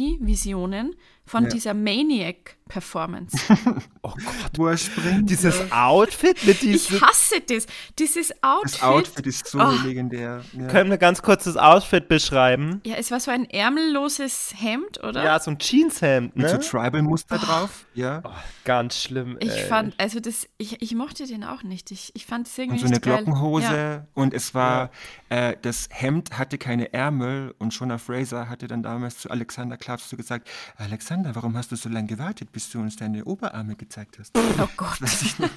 [0.00, 0.96] PTSD-Visionen
[1.30, 1.44] von.
[1.44, 1.50] Ja.
[1.50, 3.36] dieser Maniac-Performance.
[4.02, 4.50] oh Gott.
[4.56, 5.30] Wo er springt.
[5.30, 7.00] Dieses Outfit mit Ich diesem.
[7.00, 7.66] hasse das.
[7.98, 8.72] Dieses Outfit.
[8.74, 9.72] das Outfit ist so Oh.
[9.84, 10.42] legendär.
[10.52, 10.66] Ja.
[10.68, 12.80] Können wir ganz kurz das Outfit beschreiben?
[12.84, 15.22] Ja, es war so ein ärmelloses Hemd, oder?
[15.22, 16.60] Ja, so ein Jeanshemd, Mit so ne?
[16.62, 17.86] Tribal-Muster drauf.
[17.94, 18.22] Ja.
[18.24, 18.30] Oh,
[18.64, 19.36] ganz schlimm.
[19.40, 19.64] Ich ey.
[19.66, 21.90] fand, also das, ich, ich mochte den auch nicht.
[21.90, 23.00] Ich, ich fand es irgendwie Und so eine.
[23.00, 23.76] Glockenhose.
[23.76, 24.06] Ja.
[24.14, 24.90] Und es war,
[25.28, 27.54] äh, das Hemd hatte keine Ärmel.
[27.58, 31.76] Und Shona Fraser hatte dann damals zu Alexander Klaps so gesagt: Alexander, warum hast du
[31.76, 34.36] so lange gewartet, bis du uns deine Oberarme gezeigt hast?
[34.36, 35.00] Oh Gott.
[35.00, 35.48] Weiß ich noch.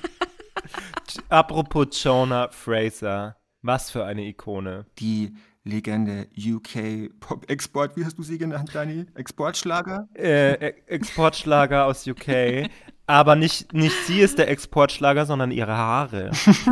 [1.30, 3.36] Apropos Jonah Fraser.
[3.62, 4.86] Was für eine Ikone.
[5.00, 9.06] Die Legende UK Pop Export, wie hast du sie genannt, Dani?
[9.16, 10.10] Exportschlager?
[10.14, 10.54] Äh,
[10.88, 12.70] Exportschlager aus UK.
[13.06, 16.32] Aber nicht, nicht sie ist der Exportschlager, sondern ihre Haare.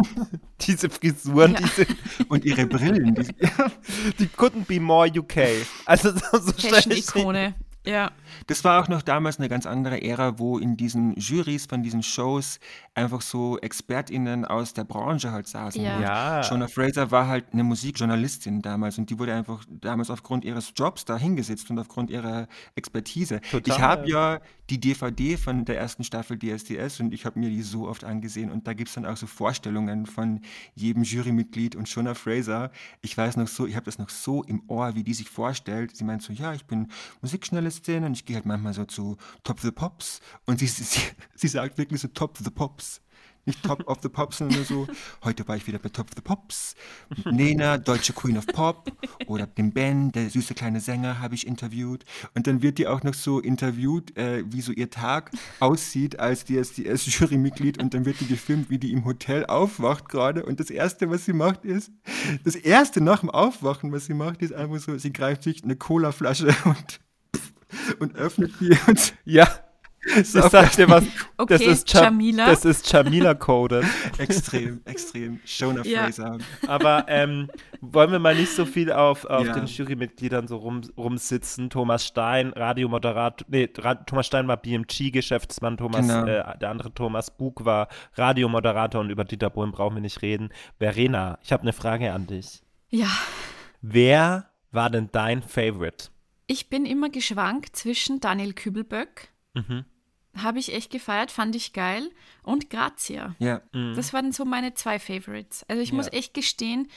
[0.62, 1.60] diese Frisuren, Ja.
[1.60, 1.86] diese,
[2.28, 3.16] Und ihre Brillen.
[3.16, 3.24] Die,
[4.20, 5.66] die couldn't be more UK.
[5.86, 7.56] Also so, so Fashion-Ikone.
[7.86, 8.12] Ja.
[8.48, 12.04] Das war auch noch damals eine ganz andere Ära, wo in diesen Jurys von diesen
[12.04, 12.60] Shows
[12.94, 15.82] einfach so ExpertInnen aus der Branche halt saßen.
[15.82, 16.00] Ja.
[16.00, 16.44] Ja.
[16.44, 21.06] Shona Fraser war halt eine Musikjournalistin damals und die wurde einfach damals aufgrund ihres Jobs
[21.06, 23.42] da hingesetzt und aufgrund ihrer Expertise.
[23.50, 23.76] Total.
[23.76, 24.40] Ich habe ja
[24.72, 28.50] die DVD von der ersten Staffel DSDS und ich habe mir die so oft angesehen
[28.50, 30.40] und da gibt es dann auch so Vorstellungen von
[30.76, 32.72] jedem Jurymitglied und Shona Fraser.
[33.02, 35.98] Ich weiß noch so, ich habe das noch so im Ohr, wie die sich vorstellt.
[35.98, 36.88] Sie meint so, ja, ich bin
[37.22, 41.02] Musikjournalistin und ich gehe halt manchmal so zu Top the Pops und sie, sie,
[41.36, 43.02] sie sagt wirklich so Top the Pops.
[43.46, 44.88] Nicht Top of the Pops, sondern so,
[45.24, 46.76] heute war ich wieder bei Top of the Pops.
[47.32, 48.92] Nena, deutsche Queen of Pop.
[49.26, 52.06] Oder den Ben, der süße kleine Sänger, habe ich interviewt.
[52.36, 56.46] Und dann wird die auch noch so interviewt, äh, wie so ihr Tag aussieht als
[56.46, 57.82] DSDS-Jurymitglied.
[57.82, 60.46] Und dann wird die gefilmt, wie die im Hotel aufwacht gerade.
[60.46, 61.92] Und das Erste, was sie macht, ist,
[62.44, 65.76] das Erste nach dem Aufwachen, was sie macht, ist einfach so, sie greift sich eine
[65.76, 67.00] Colaflasche und,
[68.00, 69.48] und öffnet die und Ja,
[70.04, 71.04] ich sag dir was.
[71.06, 72.46] das Okay, ist Ja- Jamila.
[72.48, 73.84] Das ist Jamila coded.
[74.18, 75.40] extrem, extrem.
[75.46, 76.04] Shona Ja.
[76.06, 76.38] Fraser.
[76.68, 77.50] Aber ähm,
[77.82, 79.54] wollen wir mal nicht so viel auf, auf Ja.
[79.54, 81.70] den Jurymitgliedern so rum, rumsitzen.
[81.70, 86.26] Thomas Stein, Radiomoderator, nee, Ra Thomas Stein war BMG-Geschäftsmann, Thomas, Genau.
[86.26, 90.50] äh, der andere Thomas Bug war Radiomoderator und über Dieter Bohlen brauchen wir nicht reden.
[90.80, 92.62] Verena, ich habe eine Frage an dich.
[92.90, 93.08] ja.
[93.84, 96.10] Wer war denn dein Favorite?
[96.48, 99.86] Ich bin immer geschwankt zwischen Daniel Kübelböck, Mhm.
[100.38, 102.10] Habe ich echt gefeiert, fand ich geil,
[102.44, 103.36] und Grazia.
[103.40, 103.62] Ja.
[103.74, 105.66] Das waren so meine zwei Favorites.
[105.68, 106.14] Also ich muss Ja.
[106.14, 106.88] echt gestehen,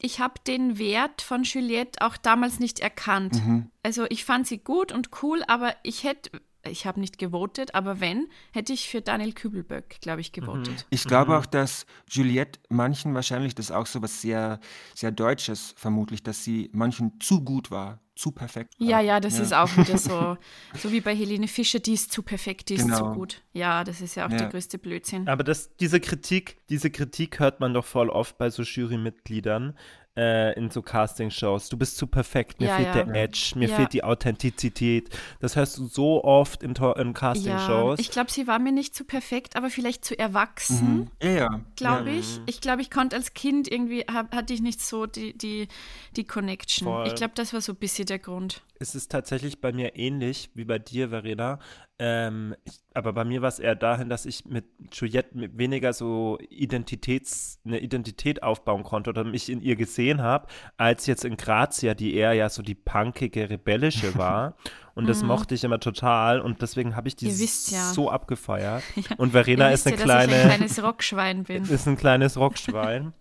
[0.00, 3.44] ich habe den Wert von Juliette auch damals nicht erkannt.
[3.44, 3.70] Mhm.
[3.82, 6.30] Also ich fand sie gut und cool, aber ich hätte,
[6.64, 10.86] ich habe nicht gewotet, aber wenn, hätte ich für Daniel Kübelböck, glaube ich, gewotet.
[10.90, 14.58] Ich glaube auch, dass Juliette manchen wahrscheinlich, das ist auch so was sehr,
[14.94, 18.74] sehr Deutsches vermutlich, dass sie manchen zu gut war, zu perfekt.
[18.80, 18.88] War.
[18.88, 20.36] Ja, ja, das ist auch wieder so,
[20.76, 22.98] so wie bei Helene Fischer, die ist zu perfekt, die ist Genau.
[22.98, 23.42] zu gut.
[23.52, 24.38] Ja, das ist ja auch Ja.
[24.38, 25.28] der größte Blödsinn.
[25.28, 29.76] Aber das, diese Kritik, diese Kritik hört man doch voll oft bei so Jurymitgliedern
[30.18, 31.68] äh, in so Castingshows.
[31.68, 33.04] Du bist zu perfekt, mir Ja, fehlt ja.
[33.04, 33.76] der Edge, mir Ja.
[33.76, 35.10] fehlt die Authentizität.
[35.40, 36.76] Das hörst du so oft in, in
[37.06, 38.00] Ja, Castingshows.
[38.00, 41.10] ich glaube, sie war mir nicht zu perfekt, aber vielleicht zu erwachsen.
[41.22, 41.28] Mhm.
[41.36, 42.18] Ja, glaube ja.
[42.18, 42.40] ich.
[42.46, 45.68] Ich glaube, ich konnte als Kind irgendwie, hab, hatte ich nicht so die, die,
[46.16, 46.86] die Connection.
[46.88, 47.06] Voll.
[47.06, 48.62] Ich glaube, das war so ein bisschen der Grund.
[48.80, 51.58] Es ist tatsächlich bei mir ähnlich wie bei dir, Verena.
[51.98, 55.92] Ähm, ich, aber bei mir war es eher dahin, dass ich mit Juliette mit weniger
[55.92, 61.36] so Identitäts, eine Identität aufbauen konnte oder mich in ihr gesehen habe, als jetzt in
[61.36, 64.54] Grazia, die eher ja so die punkige, rebellische war.
[64.94, 67.48] Und das mochte ich immer total und deswegen habe ich die Mhm.
[67.70, 67.92] Ja.
[67.92, 68.82] so abgefeiert.
[69.16, 71.62] Und Verena ist eine ja, ich ein kleine, kleines Rockschwein bin.
[71.70, 73.12] ist ein kleines Rockschwein.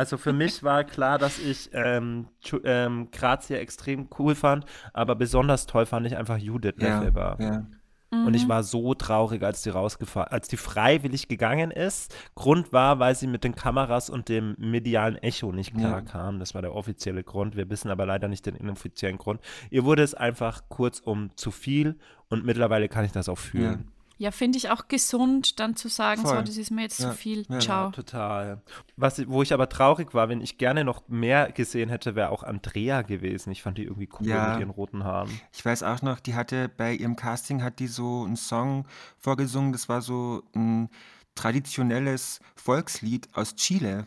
[0.00, 2.28] Also für mich war klar, dass ich ähm,
[2.64, 7.36] ähm, Grazia extrem cool fand, aber besonders toll fand ich einfach Judith Ja, Lefebvre.
[7.38, 7.66] ja.
[8.12, 8.34] Und Mhm.
[8.34, 12.12] ich war so traurig, als die rausgefahren, als die freiwillig gegangen ist.
[12.34, 16.00] Grund war, weil sie mit den Kameras und dem medialen Echo nicht klar Ja.
[16.00, 16.40] kam.
[16.40, 17.54] Das war der offizielle Grund.
[17.56, 19.40] Wir wissen aber leider nicht den inoffiziellen Grund.
[19.70, 23.86] Ihr wurde es einfach kurzum zu viel und mittlerweile kann ich das auch fühlen.
[24.20, 26.44] Ja, finde ich auch gesund, dann zu sagen, so, Voll.
[26.44, 27.46] das ist mir jetzt Ja, zu viel.
[27.48, 27.58] ja.
[27.58, 27.90] Ciao.
[27.90, 28.60] Total.
[28.96, 32.42] Was, wo ich aber traurig war, wenn ich gerne noch mehr gesehen hätte, wäre auch
[32.42, 33.50] Andrea gewesen.
[33.50, 34.50] Ich fand die irgendwie cool Ja.
[34.50, 35.30] mit ihren roten Haaren.
[35.54, 38.84] Ich weiß auch noch, die hatte bei ihrem Casting hat die so einen Song
[39.16, 40.90] vorgesungen, das war so ein
[41.34, 44.06] traditionelles Volkslied aus Chile.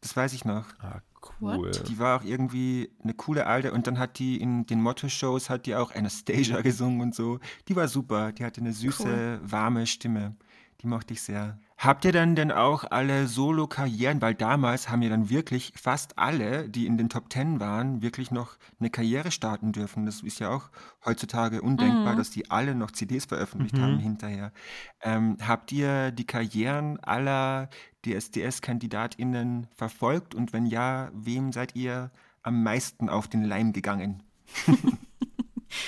[0.00, 0.64] Das weiß ich noch.
[0.80, 1.02] Ah,
[1.40, 1.58] cool.
[1.58, 1.88] What?
[1.88, 5.66] Die war auch irgendwie eine coole alte und dann hat die in den Motto-Shows hat
[5.66, 7.40] die auch Anastasia gesungen und so.
[7.68, 8.32] Die war super.
[8.32, 10.36] Die hatte eine süße, warme Stimme.
[10.80, 11.58] Die mochte ich sehr.
[11.82, 16.68] Habt ihr dann denn auch alle Solo-Karrieren, weil damals haben ja dann wirklich fast alle,
[16.68, 20.04] die in den Top Ten waren, wirklich noch eine Karriere starten dürfen.
[20.04, 20.68] Das ist ja auch
[21.06, 24.52] heutzutage undenkbar, dass die alle noch CDs veröffentlicht haben hinterher.
[25.00, 27.70] Ähm, habt ihr die Karrieren aller
[28.04, 32.10] DSDS-KandidatInnen verfolgt und wenn ja, wem seid ihr
[32.42, 34.22] am meisten auf den Leim gegangen?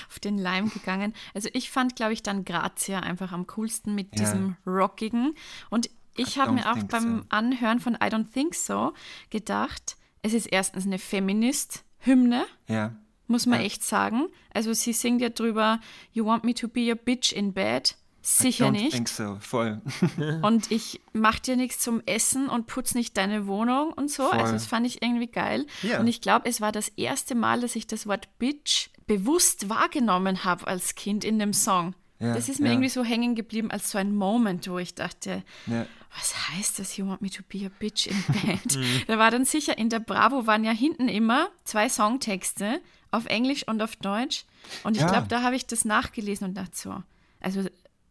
[0.09, 1.15] auf den Leim gegangen.
[1.35, 4.25] Also ich fand, glaube ich, dann Grazia einfach am coolsten mit Ja.
[4.25, 5.35] diesem Rockigen.
[5.71, 7.25] Und ich habe mir auch beim so.
[7.31, 8.93] Anhören von I Don't Think So
[9.31, 12.95] gedacht, es ist erstens eine Feminist-Hymne, Ja,
[13.27, 13.67] muss man Ja.
[13.67, 14.27] echt sagen.
[14.53, 15.81] Also sie singt ja drüber,
[16.13, 17.97] You want me to be your bitch in bed?
[18.25, 18.93] Sicher don't nicht.
[18.93, 19.81] think so, voll.
[20.43, 24.29] Und ich mach dir nichts zum Essen und putz nicht deine Wohnung und so.
[24.29, 24.39] Voll.
[24.39, 25.67] Also das fand ich irgendwie geil.
[25.83, 25.99] Ja.
[25.99, 30.45] Und ich glaube, es war das erste Mal, dass ich das Wort Bitch bewusst wahrgenommen
[30.45, 31.95] habe als Kind in dem Song.
[32.19, 32.73] Ja, das ist mir ja.
[32.75, 35.87] irgendwie so hängen geblieben als so ein Moment, wo ich dachte, Ja.
[36.17, 38.77] was heißt das, you want me to be a bitch in bed?
[38.77, 39.03] Mhm.
[39.09, 43.67] da war dann sicher, in der Bravo waren ja hinten immer zwei Songtexte auf Englisch
[43.67, 44.45] und auf Deutsch.
[44.85, 47.03] Und ich glaube, da habe ich das nachgelesen und dachte so,
[47.41, 47.63] also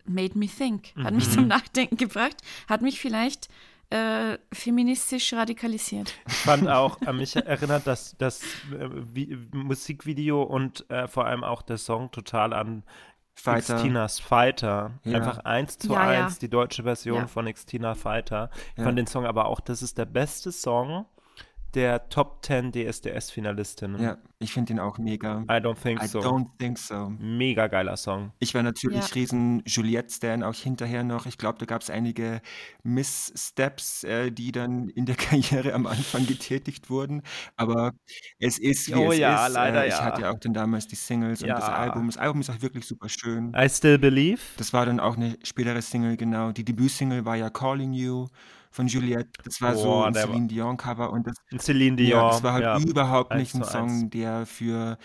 [0.05, 1.15] made me think, hat Mhm.
[1.17, 2.35] mich zum Nachdenken gebracht,
[2.67, 3.47] hat mich vielleicht
[3.91, 6.13] äh, feministisch radikalisiert.
[6.27, 11.43] Ich fand auch, an mich erinnert das, das äh, Vi- Musikvideo und äh, vor allem
[11.43, 12.83] auch der Song total an
[13.33, 13.75] Fighter.
[13.75, 14.99] Xtinas Fighter.
[15.03, 15.17] Ja.
[15.17, 16.25] Einfach eins zu Ja, ja.
[16.25, 17.27] eins, die deutsche Version Ja.
[17.27, 18.49] von Xtina Fighter.
[18.73, 18.83] Ich Ja.
[18.85, 21.05] fand den Song aber auch, das ist der beste Song
[21.75, 24.01] der Top 10 DSDS-Finalistinnen.
[24.01, 25.41] Ja, ich finde ihn auch mega.
[25.43, 26.19] I don't think I so.
[26.19, 27.09] don't think so.
[27.19, 28.31] Mega geiler Song.
[28.39, 29.13] Ich war natürlich Ja.
[29.13, 31.25] riesen Juliette-Stan, auch hinterher noch.
[31.25, 32.41] Ich glaube, da gab es einige
[32.83, 35.15] Misssteps, äh, die dann in der
[35.65, 37.21] Karriere am Anfang getätigt wurden.
[37.55, 37.91] Aber
[38.39, 39.53] es ist, wie Oh es ja, ist.
[39.53, 40.03] leider äh, ich ja.
[40.03, 41.73] hatte ja auch dann damals die Singles und das Ja.
[41.75, 42.07] Album.
[42.07, 43.53] Das Album ist auch wirklich super schön.
[43.55, 44.41] I Still Believe.
[44.57, 46.51] Das war dann auch eine spätere Single, genau.
[46.51, 48.27] Die Debütsingle war ja Calling You
[48.71, 49.29] von Juliette.
[49.43, 52.09] Das war so ein Celine Dion-Cover und das Celine Dion.
[52.09, 52.79] ja, das war halt ja.
[52.79, 53.63] überhaupt nicht ein.
[53.63, 54.97] Song, der für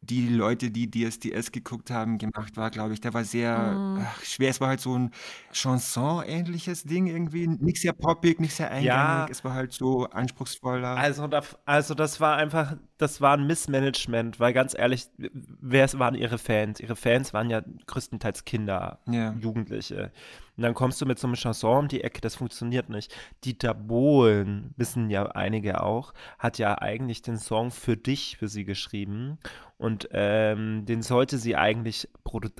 [0.00, 3.00] die Leute, die DSDS geguckt haben, gemacht war, glaube ich.
[3.00, 4.04] Der war sehr Mhm.
[4.06, 4.50] ach, schwer.
[4.50, 5.10] Es war halt so ein
[5.52, 7.46] Chanson-ähnliches Ding irgendwie.
[7.46, 8.86] Nicht sehr poppig, nicht sehr eingängig.
[8.86, 9.26] Ja.
[9.30, 10.96] Es war halt so anspruchsvoller.
[10.96, 16.14] Also, da, also das war einfach, das war ein Missmanagement, weil ganz ehrlich, wer waren
[16.14, 16.78] ihre Fans?
[16.80, 19.34] Ihre Fans waren ja größtenteils Kinder, Ja.
[19.40, 20.12] Jugendliche.
[20.56, 23.12] Und dann kommst du mit so einem Chanson um die Ecke, das funktioniert nicht.
[23.44, 28.64] Dieter Bohlen, wissen ja einige auch, hat ja eigentlich den Song für dich für sie
[28.64, 29.38] geschrieben.
[29.76, 32.08] Und ähm, den sollte sie eigentlich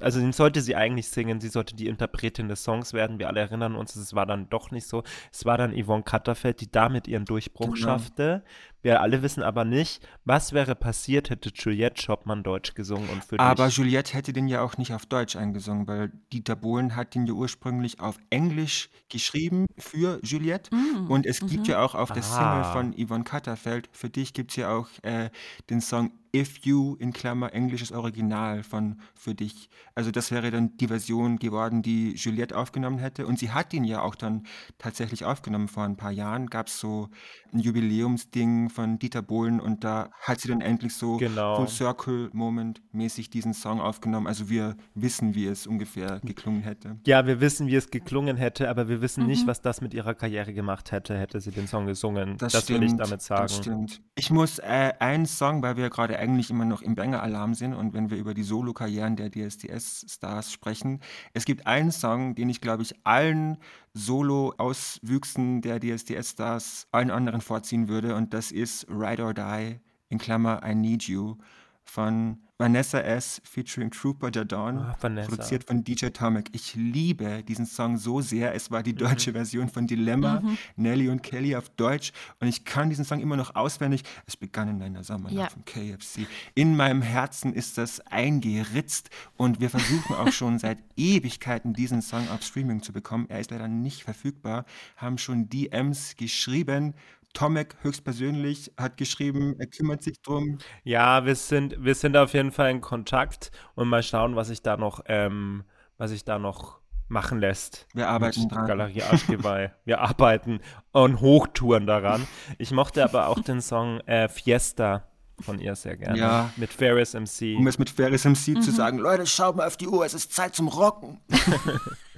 [0.00, 3.18] also den sollte sie eigentlich singen, sie sollte die Interpretin des Songs werden.
[3.18, 5.02] Wir alle erinnern uns, es war dann doch nicht so.
[5.32, 7.76] Es war dann Yvonne Katterfeld, die damit ihren Durchbruch Genau.
[7.76, 8.44] schaffte.
[8.84, 13.40] Wir alle wissen aber nicht, was wäre passiert, hätte Juliette Schoppmann Deutsch gesungen und für
[13.40, 13.78] Aber dich.
[13.78, 17.32] Juliette hätte den ja auch nicht auf Deutsch eingesungen, weil Dieter Bohlen hat den ja
[17.32, 20.74] ursprünglich auf Englisch geschrieben für Juliette.
[20.74, 22.62] Mm, Und es gibt ja auch auf der Ah.
[22.62, 25.30] Single von Yvonne Katterfeld, für dich gibt es ja auch äh,
[25.70, 29.70] den Song If You in Klammer englisches Original von Für dich.
[29.94, 33.26] Also das wäre dann die Version geworden, die Juliette aufgenommen hätte.
[33.26, 34.42] Und sie hat ihn ja auch dann
[34.78, 36.48] tatsächlich aufgenommen vor ein paar Jahren.
[36.48, 37.08] Gab es so
[37.52, 41.56] ein Jubiläumsding von Dieter Bohlen und da hat sie dann endlich so Genau.
[41.56, 44.26] Full Circle Moment mäßig diesen Song aufgenommen.
[44.26, 46.98] Also wir wissen, wie es ungefähr geklungen hätte.
[47.06, 49.28] Ja, wir wissen, wie es geklungen hätte, aber wir wissen Mhm.
[49.28, 52.36] nicht, was das mit ihrer Karriere gemacht hätte, hätte sie den Song gesungen.
[52.38, 53.42] Das, Das, will ich stimmt, damit sagen.
[53.42, 54.00] Das stimmt.
[54.16, 57.92] Ich muss äh, einen Song, weil wir gerade eigentlich immer noch im Banger-Alarm sind und
[57.92, 61.00] wenn wir über die Solo-Karrieren der DSDS-Stars sprechen,
[61.34, 63.58] es gibt einen Song, den ich, glaube ich, allen
[63.92, 70.62] Solo-Auswüchsen der DSDS-Stars, allen anderen vorziehen würde und das ist Ride or Die, in Klammer
[70.64, 71.36] I Need You
[71.84, 73.42] von Vanessa S.
[73.44, 76.48] featuring Trooper Jadon, Ah, produziert von DJ Tomek.
[76.52, 78.54] Ich liebe diesen Song so sehr.
[78.54, 80.40] Es war die deutsche Version von Dilemma,
[80.76, 84.02] Nelly und Kelly auf Deutsch und ich kann diesen Song immer noch auswendig.
[84.26, 85.48] Es begann in einer Sommernacht Ja.
[85.50, 86.26] von KFC.
[86.54, 92.28] In meinem Herzen ist das eingeritzt und wir versuchen auch schon seit Ewigkeiten diesen Song
[92.30, 93.26] auf Streaming zu bekommen.
[93.28, 94.64] Er ist leider nicht verfügbar,
[94.96, 96.94] haben schon DMs geschrieben.
[97.34, 100.58] Tomek höchstpersönlich hat geschrieben, er kümmert sich drum.
[100.84, 104.62] Ja, wir sind, wir sind auf jeden Fall in Kontakt und mal schauen, was ich
[104.62, 105.64] da noch, ähm,
[105.98, 106.78] was ich da noch
[107.08, 107.86] machen lässt.
[107.92, 108.66] Wir arbeiten dran.
[108.66, 109.72] Galerie Arschgeweih.
[109.84, 110.60] Wir arbeiten
[110.94, 112.26] on Hochtouren daran.
[112.56, 115.06] Ich mochte aber auch den Song äh, Fiesta
[115.40, 116.18] von ihr sehr gerne.
[116.18, 116.50] Ja.
[116.56, 117.58] Mit Ferris MC.
[117.58, 118.62] Um es mit Ferris MC Mhm.
[118.62, 121.20] zu sagen, Leute, schaut mal auf die Uhr, es ist Zeit zum Rocken.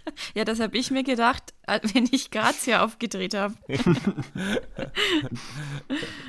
[0.35, 3.55] Ja, das habe ich mir gedacht, äh, wenn ich Grazia aufgedreht habe.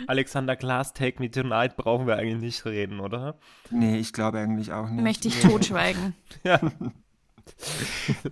[0.08, 3.38] Alexander Klaas, Take Me Tonight brauchen wir eigentlich nicht reden, oder?
[3.70, 5.04] Nee, ich glaube eigentlich auch nicht.
[5.04, 6.16] Möchte ich totschweigen.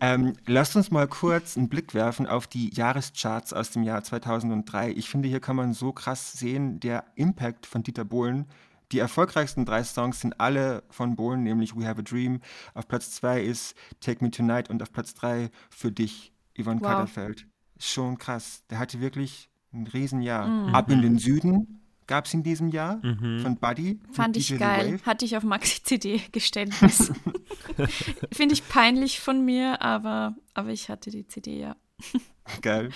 [0.01, 4.91] Ähm, lasst uns mal kurz einen Blick werfen auf die Jahrescharts aus dem Jahr 2003.
[4.91, 8.45] Ich finde, hier kann man so krass sehen, der Impact von Dieter Bohlen.
[8.91, 12.41] Die erfolgreichsten drei Songs sind alle von Bohlen, nämlich We Have a Dream.
[12.73, 16.87] Auf Platz zwei ist Take Me Tonight und auf Platz drei Für dich, Yvonne Wow.
[16.87, 17.47] Katterfeld.
[17.79, 18.63] Schon krass.
[18.69, 20.47] Der hatte wirklich ein Riesenjahr.
[20.47, 20.75] Mhm.
[20.75, 23.99] Ab in den Süden gab es in diesem Jahr von Buddy.
[24.11, 24.99] Fand ich geil.
[25.05, 27.11] Hatte ich auf Maxi-CD Geständnis.
[28.31, 31.75] Finde ich peinlich von mir, aber, aber ich hatte die CD, ja.
[32.61, 32.89] Geil.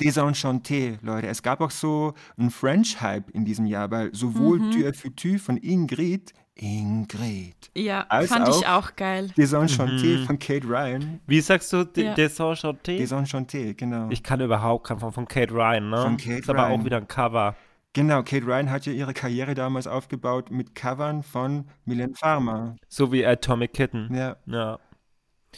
[0.00, 1.26] Désenchanté, Leute.
[1.26, 4.70] Es gab auch so einen French-Hype in diesem Jahr, weil sowohl Mhm.
[4.70, 9.32] Tu es futu von Ingrid, Ingrid, Ja, Als fand ich auch- geil.
[9.36, 11.18] Désenchanté von Kate Ryan.
[11.26, 12.14] Wie sagst du, Ja.
[12.14, 12.98] Desenchanté?
[12.98, 14.08] Désenchanté, genau.
[14.10, 16.02] Ich kann überhaupt keinen von, von Kate Ryan, ne?
[16.02, 16.80] Von Kate ist aber Ryan.
[16.80, 17.56] auch wieder ein Cover.
[17.92, 22.76] genau, Kate Ryan hat ja ihre Karriere damals aufgebaut mit Covern von Milen Farmer.
[22.88, 24.14] So wie Atomic Kitten.
[24.14, 24.78] Ja, Ja.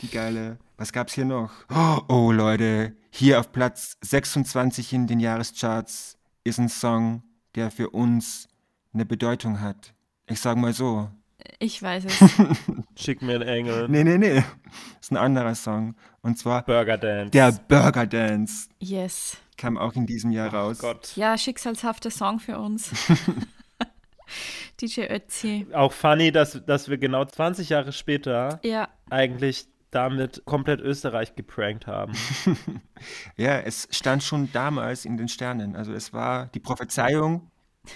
[0.00, 0.58] die geile.
[0.78, 1.50] Was gab's hier noch?
[2.08, 7.22] Oh, Leute, hier auf Platz 26 in den Jahrescharts ist ein Song,
[7.54, 8.46] der für uns
[8.92, 9.94] eine Bedeutung hat.
[10.26, 11.08] Ich sag mal so,
[11.60, 12.18] Ich weiß es.
[13.02, 13.88] Schick mir einen Engel.
[13.88, 14.42] Nee, nee, nee.
[15.00, 15.94] Ist ein anderer Song.
[16.20, 17.30] Und zwar Burger Dance.
[17.30, 18.68] der Burger Dance.
[18.78, 19.38] Yes.
[19.56, 20.78] Kam auch in diesem Jahr raus.
[20.80, 21.16] Gott.
[21.16, 22.90] Ja, schicksalshafter Song für uns.
[24.80, 25.66] DJ Ötzi.
[25.72, 31.86] Auch funny, dass, dass wir genau 20 Jahre später Ja, eigentlich damit komplett Österreich geprankt
[31.86, 32.12] haben.
[33.36, 35.76] Ja, es stand schon damals in den Sternen.
[35.76, 37.50] Also es war die Prophezeiung.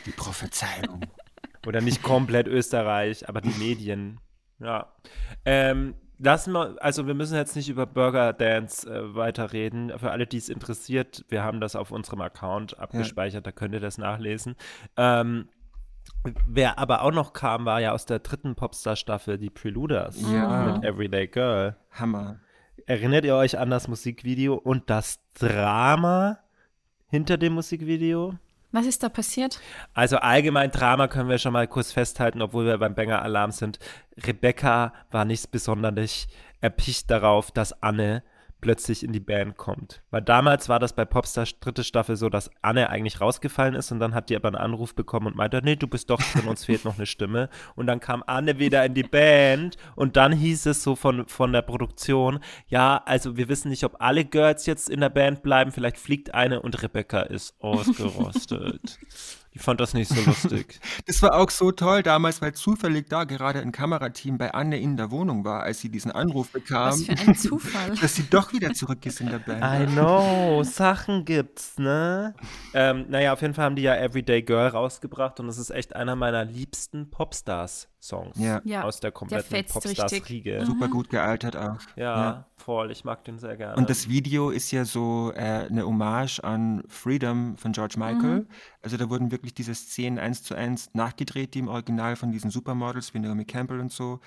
[0.04, 1.00] Die Prophezeiung.
[1.66, 4.20] Oder nicht komplett Österreich, aber die Medien.
[4.58, 4.92] Ja.
[5.46, 9.90] Ähm, lassen wir, also wir müssen jetzt nicht über Burger Dance äh, weiterreden.
[9.98, 13.80] Für alle, die es interessiert, wir haben das auf unserem Account abgespeichert, da könnt ihr
[13.80, 14.54] das nachlesen.
[14.96, 15.48] Ähm,
[16.46, 20.72] wer aber auch noch kam, war ja aus der dritten Popstar-Staffel die Preluders Ja.
[20.72, 21.76] mit Everyday Girl.
[21.92, 22.40] Hammer.
[22.86, 26.38] Erinnert ihr euch an das Musikvideo und das Drama
[27.08, 28.34] hinter dem Musikvideo?
[28.72, 29.60] was ist da passiert?
[29.94, 33.80] Also allgemein Drama können wir schon mal kurz festhalten, obwohl wir beim Banger Alarm sind.
[34.16, 36.28] Rebecca war nicht besonders
[36.60, 38.22] erpicht darauf, dass Anne
[38.60, 40.02] plötzlich in die Band kommt.
[40.10, 44.00] Weil damals war das bei Popstar dritte Staffel so, dass Anne eigentlich rausgefallen ist und
[44.00, 46.64] dann hat die aber einen Anruf bekommen und meinte, nee, du bist doch drin, uns
[46.64, 47.48] fehlt noch eine Stimme.
[47.76, 51.52] Und dann kam Anne wieder in die Band und dann hieß es so von, von
[51.52, 55.72] der Produktion, ja, also wir wissen nicht, ob alle Girls jetzt in der Band bleiben,
[55.72, 58.98] vielleicht fliegt eine und Rebecca ist ausgerostet.
[59.54, 60.78] Die fand das nicht so lustig.
[61.06, 64.96] Das war auch so toll damals, weil zufällig da gerade ein Kamerateam bei Anne in
[64.96, 67.94] der Wohnung war, als sie diesen Anruf bekam, Was für ein Zufall.
[68.00, 69.62] dass sie doch wieder zurück ist in der Band.
[69.62, 72.34] I know, Sachen gibt's, ne?
[72.74, 75.96] Ähm, naja, auf jeden Fall haben die ja Everyday Girl rausgebracht und es ist echt
[75.96, 77.10] einer meiner liebsten
[78.00, 78.60] Popstars-Songs Ja.
[78.64, 79.98] Ja, aus der der kompletten fetzt richtig.
[79.98, 80.64] Popstars-Riege.
[80.66, 81.78] Super gut gealtert auch.
[81.96, 83.76] Ja, voll, ich mag den sehr gerne.
[83.76, 88.46] Und das Video ist ja so äh, eine Hommage an Freedom von George Michael.
[88.82, 92.50] Also da wurden wirklich diese Szenen eins zu eins nachgedreht, die im Original von diesen
[92.50, 94.20] Supermodels wie Naomi Campbell und so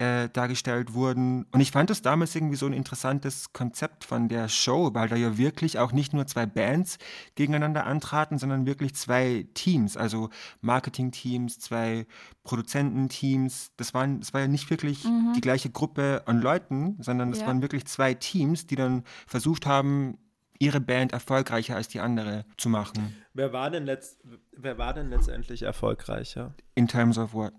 [0.00, 1.44] äh, dargestellt wurden.
[1.52, 5.16] Und ich fand das damals irgendwie so ein interessantes Konzept von der Show, weil da
[5.16, 6.96] ja wirklich auch nicht nur zwei Bands
[7.34, 10.30] gegeneinander antraten, sondern wirklich zwei Teams, also
[10.62, 12.06] Marketing-Teams, zwei
[12.44, 13.72] Produzententeams.
[13.76, 15.02] Das, waren, das war ja nicht wirklich
[15.36, 17.46] die gleiche Gruppe an Leuten, sondern das Ja.
[17.48, 20.16] waren wirklich zwei Teams, die dann versucht haben,
[20.58, 23.16] ihre Band erfolgreicher als die andere zu machen.
[23.32, 24.20] wer, war denn letzt,
[24.56, 26.54] wer war denn letztendlich erfolgreicher?
[26.74, 27.52] In terms of what?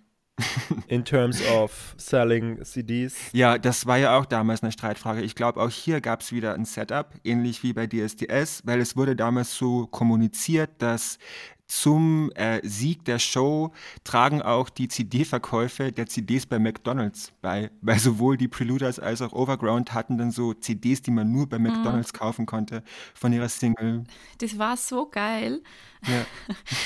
[0.87, 3.15] In terms of selling CDs?
[3.33, 5.21] Ja, das war ja auch damals eine Streitfrage.
[5.21, 8.95] Ich glaube, auch hier gab es wieder ein Setup, ähnlich wie bei DSDS, weil es
[8.95, 11.17] wurde damals so kommuniziert, dass
[11.71, 13.71] zum äh, Sieg der Show
[14.03, 19.31] tragen auch die CD-Verkäufe der CDs bei McDonalds bei, weil sowohl die Preluders als auch
[19.31, 24.03] Overground hatten dann so CDs, die man nur bei McDonalds kaufen konnte von ihrer Single.
[24.39, 25.63] Das war so geil.
[26.07, 26.25] Ja.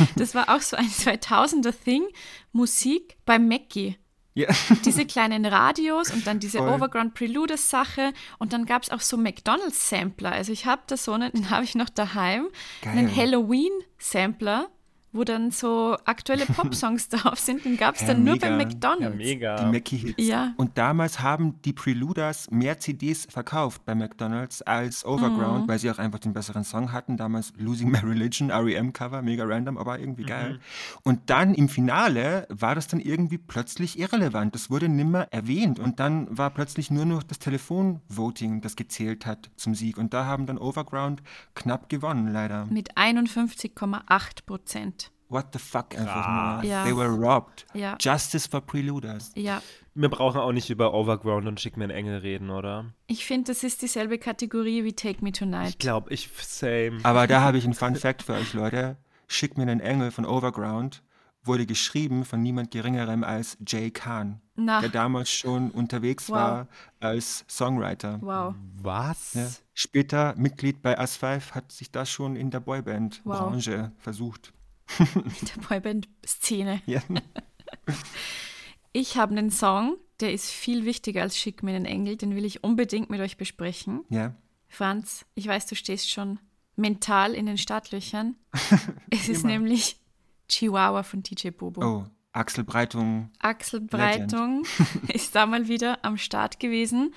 [0.18, 2.04] Das war auch so ein 2000er-Thing.
[2.52, 3.98] Musik bei Mackie.
[4.36, 4.50] Ja.
[4.84, 6.70] Diese kleinen Radios und dann diese Voll.
[6.70, 10.34] Overground Preluders Sache und dann gab es auch so McDonalds Sampler.
[10.34, 12.50] Also ich habe da so einen, den habe ich noch daheim,
[12.84, 13.16] einen Geil.
[13.16, 14.70] Halloween Sampler,
[15.16, 17.64] wo dann so aktuelle Popsongs drauf sind.
[17.66, 18.60] Den gab es Ja, dann nur bei mega.
[18.60, 19.18] Ja, McDonalds.
[19.18, 19.56] mega.
[19.56, 20.16] Die Mackie-Hits.
[20.28, 20.54] Ja.
[20.58, 25.68] Und damals haben die Preluders mehr CDs verkauft bei McDonalds als Overground, Mhm.
[25.68, 27.18] weil sie auch einfach den besseren Song hatten.
[27.18, 30.28] Damals Losing My Religion, REM-Cover, mega random, aber irgendwie Mhm.
[30.28, 30.60] geil.
[31.04, 34.54] Und dann im Finale war das dann irgendwie plötzlich irrelevant.
[34.54, 35.80] Das wurde nimmer erwähnt.
[35.80, 39.98] Und dann war plötzlich nur noch das Telefonvoting, das gezählt hat zum Sieg.
[39.98, 41.22] Und da haben dann Overground
[41.54, 42.66] knapp gewonnen, leider.
[42.66, 45.05] Mit 51,8 Prozent.
[45.30, 46.70] What the fuck einfach nur.
[46.70, 46.84] Ja.
[46.84, 47.66] They were robbed.
[47.74, 47.98] Ja.
[48.00, 49.32] Justice for Preluders.
[49.36, 49.62] Ja.
[49.96, 52.86] Wir brauchen auch nicht über Overground und Schick mir einen Engel reden, oder?
[53.08, 55.80] Ich finde, das ist dieselbe Kategorie wie Take Me Ich Tonight.
[55.80, 57.00] glaube, ich same.
[57.04, 58.98] Aber da habe ich einen Fun Fact für euch, Leute.
[59.28, 61.02] Schick mir einen Engel von Overground
[61.48, 64.82] wurde geschrieben von niemand Geringerem als Jay Khan, Na.
[64.82, 66.36] der damals schon unterwegs Wow.
[66.36, 66.68] war
[67.00, 68.18] als Songwriter.
[68.22, 68.56] Wow.
[68.82, 69.34] Was?
[69.36, 69.48] Ja.
[69.76, 74.54] Später Mitglied bei Us5 hat sich das schon in der Boyband-Branche versucht.
[75.00, 76.82] Der Boyband-Szene.
[76.86, 77.02] Ja.
[78.98, 82.16] Ich habe einen Song, der ist viel wichtiger als Schick mir einen Engel.
[82.16, 84.04] Den will ich unbedingt mit euch besprechen.
[84.10, 84.34] ja.
[84.68, 86.40] Franz, ich weiß, du stehst schon
[86.76, 88.36] mental in den Startlöchern.
[89.10, 89.98] Es ist nämlich
[90.50, 91.82] Chihuahua von DJ Bobo.
[91.86, 93.30] Oh, Axel Breitung.
[93.40, 94.64] Axel Breitung
[95.08, 97.14] ist da mal wieder am Start gewesen.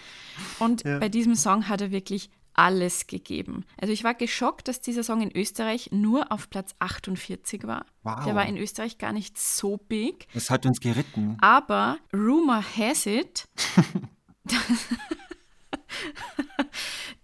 [0.60, 0.98] Und Ja.
[0.98, 3.64] bei diesem Song hat er wirklich alles gegeben.
[3.80, 7.86] Also ich war geschockt, dass dieser Song in Österreich nur auf Platz 48 war.
[8.02, 8.24] Wow.
[8.24, 10.26] Der war in Österreich gar nicht so big.
[10.34, 11.36] Das hat uns geritten.
[11.40, 13.48] Aber Rumor has it,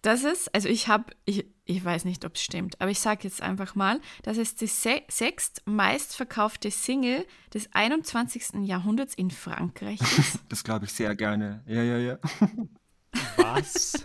[0.03, 3.25] dass es, also ich habe, ich, ich weiß nicht, ob es stimmt, aber ich sage
[3.25, 8.67] jetzt einfach mal, dass es die se sechst meistverkaufte Single des 21.
[8.67, 10.39] Jahrhunderts in Frankreich ist.
[10.49, 11.65] Das glaube ich sehr gerne.
[11.67, 12.19] Ja, ja, ja.
[13.37, 14.05] Was?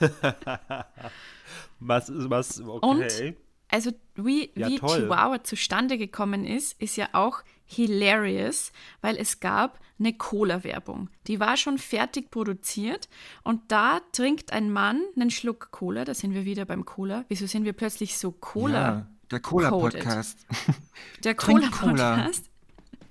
[1.80, 3.36] was, was, okay.
[3.68, 5.02] Also wie, Ja, wie toll.
[5.02, 11.08] Chihuahua zustande gekommen ist, ist ja auch hilarious, weil es gab eine Cola-Werbung.
[11.28, 13.08] Die war schon fertig produziert
[13.44, 17.24] und da trinkt ein Mann einen Schluck Cola, da sind wir wieder beim Cola.
[17.28, 18.80] Wieso sind wir plötzlich so Cola?
[18.80, 20.46] ja der Cola-Podcast.
[21.24, 21.34] Der.
[21.34, 22.46] Cola-Podcast.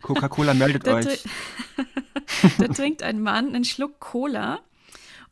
[0.02, 1.24] Coca-Cola meldet Da, euch.
[2.58, 4.60] da trinkt ein Mann einen Schluck Cola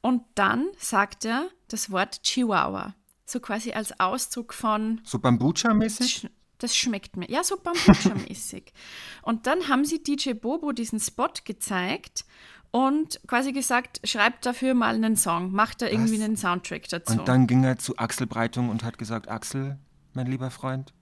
[0.02, 2.96] und dann sagt er das Wort Chihuahua.
[3.26, 5.98] So quasi als Ausdruck von So Bambucha-mäßig?
[6.00, 6.28] das, sch
[6.60, 7.30] das schmeckt mir.
[7.30, 8.72] Ja, so Bambucha-mäßig.
[9.22, 12.26] Und dann haben sie DJ Bobo diesen Spot gezeigt
[12.72, 16.26] und quasi gesagt, schreibt dafür mal einen Song, macht da irgendwie Was?
[16.26, 17.14] einen Soundtrack dazu.
[17.14, 19.78] Und dann ging er zu Axel Breitung und hat gesagt, Axel,
[20.14, 20.94] mein lieber Freund,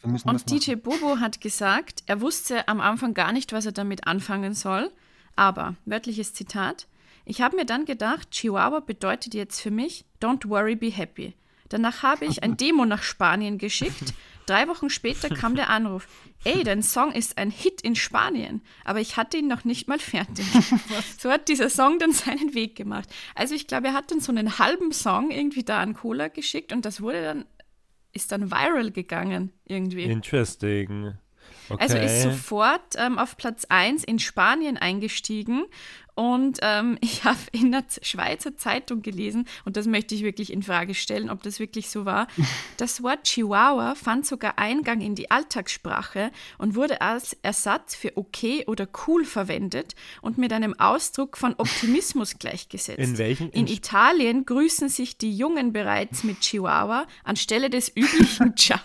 [0.00, 0.58] wir müssen Und was machen.
[0.58, 4.90] DJ Bobo hat gesagt, er wusste am Anfang gar nicht, was er damit anfangen soll.
[5.36, 6.86] Aber, wörtliches Zitat,
[7.26, 11.34] ich habe mir dann gedacht, Chihuahua bedeutet jetzt für mich, don't worry, be happy.
[11.68, 14.14] Danach habe ich ein Demo nach Spanien geschickt.
[14.46, 16.06] Drei Wochen später kam der Anruf,
[16.44, 19.98] ey, dein Song ist ein Hit in Spanien, aber ich hatte ihn noch nicht mal
[19.98, 20.46] fertig.
[21.18, 23.08] so hat dieser Song dann seinen Weg gemacht.
[23.34, 26.72] Also ich glaube, er hat dann so einen halben Song irgendwie da an Cola geschickt
[26.72, 27.44] und das wurde dann,
[28.12, 30.04] ist dann viral gegangen irgendwie.
[30.04, 31.14] Interesting.
[31.68, 31.82] Okay.
[31.82, 35.64] Also ist sofort ähm, auf Platz 1 in Spanien eingestiegen.
[36.16, 40.62] Und ähm, ich habe in der Schweizer Zeitung gelesen, und das möchte ich wirklich in
[40.64, 42.26] Frage stellen, ob das wirklich so war.
[42.78, 48.64] Das Wort Chihuahua fand sogar Eingang in die Alltagssprache und wurde als Ersatz für okay
[48.66, 52.98] oder cool verwendet und mit einem Ausdruck von Optimismus gleichgesetzt.
[52.98, 58.56] In welchen- In in- Italien grüßen sich die Jungen bereits mit Chihuahua anstelle des üblichen
[58.56, 58.80] Ciao.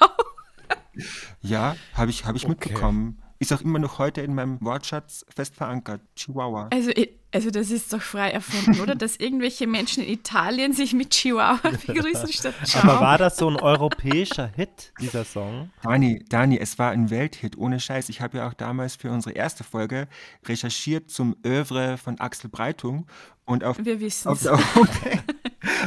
[1.41, 3.21] Ja, habe ich, hab ich mitbekommen.
[3.41, 5.99] Ist auch immer noch heute in meinem Wortschatz fest verankert.
[6.15, 6.69] Chihuahua.
[6.71, 6.91] Also,
[7.31, 8.93] also das ist doch frei erfunden, oder?
[8.93, 12.83] Dass irgendwelche Menschen in Italien sich mit Chihuahua begrüßen statt Ciao.
[12.83, 15.71] Aber war das so ein europäischer Hit, dieser Song?
[15.81, 18.09] Dani, Dani, es war ein Welthit, ohne Scheiß.
[18.09, 20.07] Ich habe ja auch damals für unsere erste Folge
[20.47, 23.07] recherchiert zum Oeuvre von Axel Breitung
[23.45, 23.99] und auf, Wir
[24.43, 25.23] der Homepage,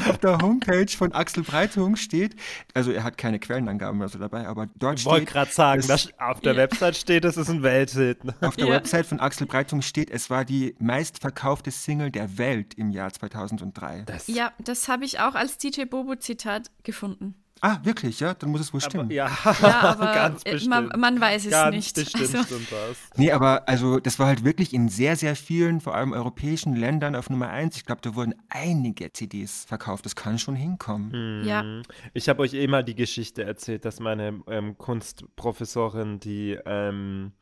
[0.09, 2.37] auf der Homepage von Axel Breitung steht,
[2.75, 5.81] also er hat keine Quellenangaben oder so dabei, aber dort Ich wollte steht, gerade sagen,
[5.81, 6.59] es- das, auf der Ja.
[6.59, 8.25] Website steht, es ist ein Welthit.
[8.25, 8.35] ne?
[8.41, 8.73] auf der Ja.
[8.75, 14.03] Website von Axel Breitung steht, es war die meistverkaufte Single der Welt im Jahr 2003.
[14.07, 17.35] Das, Ja, das habe ich auch als DJ Bobo-Zitat gefunden.
[17.61, 18.35] Ah, wirklich, ja?
[18.35, 19.05] Dann muss es wohl stimmen.
[19.07, 19.31] aber, ja,
[19.63, 20.69] Ja, aber ganz bestimmt.
[20.69, 21.95] man, man weiß es ganz nicht.
[21.95, 22.97] bestimmt Also, stimmt das.
[23.17, 27.17] Nee, aber also das war halt wirklich in sehr, sehr vielen, vor allem europäischen Ländern
[27.17, 27.77] auf Nummer eins.
[27.77, 30.05] Ich glaube, da wurden einige CDs verkauft.
[30.05, 31.45] Das kann schon hinkommen.
[31.47, 31.83] ja, Mhm.
[32.13, 37.33] Ich habe euch eh mal die Geschichte erzählt, dass meine ähm, Kunstprofessorin die, ähm,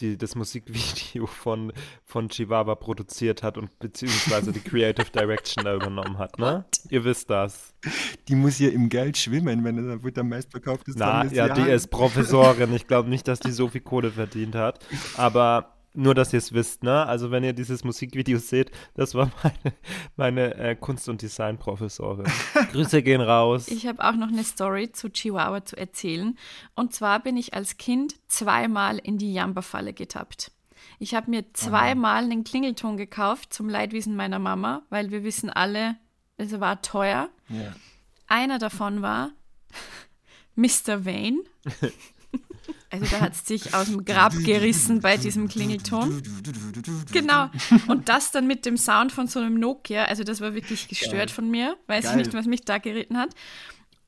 [0.00, 1.72] die das Musikvideo von,
[2.04, 6.64] von Chihuahua produziert hat und beziehungsweise die Creative Direction da übernommen hat, ne?
[6.90, 7.74] Ihr wisst das.
[8.28, 11.88] Die muss ja im Geld schwimmen, wenn er wird am meistverkauftes Na, ja, die ist
[11.88, 12.74] Professorin.
[12.74, 14.84] Ich glaube nicht, dass die so viel Kohle verdient hat.
[15.16, 17.06] Aber nur, dass ihr es wisst, ne?
[17.06, 19.74] Also, wenn ihr dieses Musikvideo seht, das war meine,
[20.16, 22.26] meine äh, Kunst- und Design-Professorin.
[22.72, 23.68] Grüße gehen raus.
[23.68, 26.36] Ich habe auch noch eine Story zu Chihuahua zu erzählen.
[26.74, 30.50] Und zwar bin ich als Kind zweimal in die Jamba-Falle getappt.
[30.98, 35.96] Ich habe mir zweimal einen Klingelton gekauft zum Leidwesen meiner Mama, weil wir wissen alle,
[36.36, 37.28] es war teuer.
[37.48, 37.74] Ja.
[38.26, 39.30] Einer davon war
[40.56, 41.04] Mr.
[41.04, 41.38] Vane.
[42.90, 46.22] Also da hat es sich aus dem Grab gerissen bei diesem Klingelton.
[47.12, 47.50] Genau.
[47.88, 50.04] Und das dann mit dem Sound von so einem Nokia.
[50.04, 51.76] Also das war wirklich gestört von mir.
[51.86, 52.18] Weiß ich Geil.
[52.18, 53.30] nicht, was mich da geritten hat.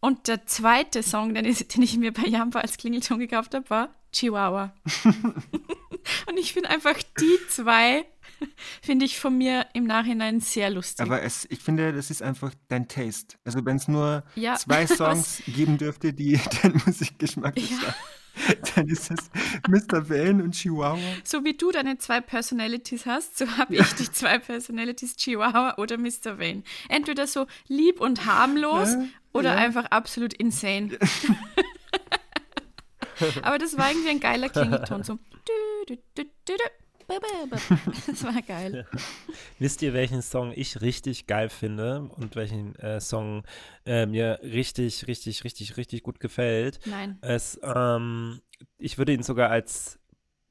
[0.01, 3.69] Und der zweite Song, den ich, den ich mir bei Jamba als Klingelton gekauft habe,
[3.71, 4.73] war Chihuahua.
[6.29, 8.05] Und ich finde einfach die zwei,
[8.83, 11.05] finde ich von mir im Nachhinein sehr lustig.
[11.05, 13.37] Aber es, ich finde, das ist einfach dein Taste.
[13.45, 17.95] Also wenn es nur Ja, zwei Songs geben dürfte, die deinen Musikgeschmack Ja.
[18.75, 19.31] dann ist es
[19.69, 20.09] Mr.
[20.09, 20.99] Vane und Chihuahua.
[21.25, 25.99] So wie du deine zwei Personalities hast, so habe ich die zwei Personalities Chihuahua oder
[25.99, 26.39] Mr.
[26.39, 26.63] Vane.
[26.89, 29.57] Entweder so lieb und harmlos Ja, oder ja.
[29.57, 30.99] einfach absolut insane.
[33.43, 35.03] Aber das war irgendwie ein geiler Klingelton.
[35.03, 35.19] So.
[35.89, 36.55] dü, dü, dü,
[38.07, 38.87] Das war geil.
[39.59, 43.45] Wisst ihr, welchen Song ich richtig geil finde und welchen äh, Song
[43.85, 46.81] äh, mir richtig, richtig, richtig, richtig gut gefällt?
[46.87, 47.19] Nein.
[47.23, 48.41] Es, ähm,
[48.79, 49.99] ich würde ihn sogar als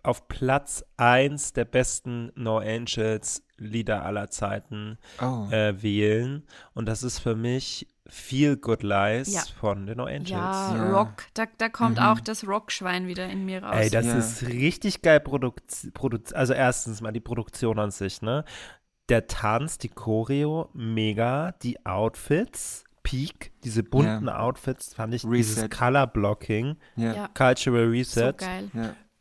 [0.03, 5.47] auf Platz 1 der besten No Angels Lieder aller Zeiten Oh.
[5.49, 6.43] äh, wählen.
[6.73, 9.41] Und das ist für mich Feel Good Lies Ja.
[9.59, 10.29] von den No Angels.
[10.29, 10.91] Ja, Ja.
[10.91, 11.23] Rock.
[11.33, 12.03] Da, da kommt Mhm.
[12.05, 13.75] auch das Rockschwein wieder in mir raus.
[13.75, 14.17] Ey, das Ja.
[14.17, 15.93] ist richtig geil produziert.
[15.93, 18.45] Produz also erstens mal die Produktion an sich, ne?
[19.09, 21.51] Der Tanz, die Choreo, mega.
[21.63, 25.69] Die Outfits, Peak, diese bunten Outfits, fand ich dieses Reset.
[25.69, 26.77] Color Blocking,
[27.35, 28.33] Cultural so Reset.
[28.37, 28.69] geil.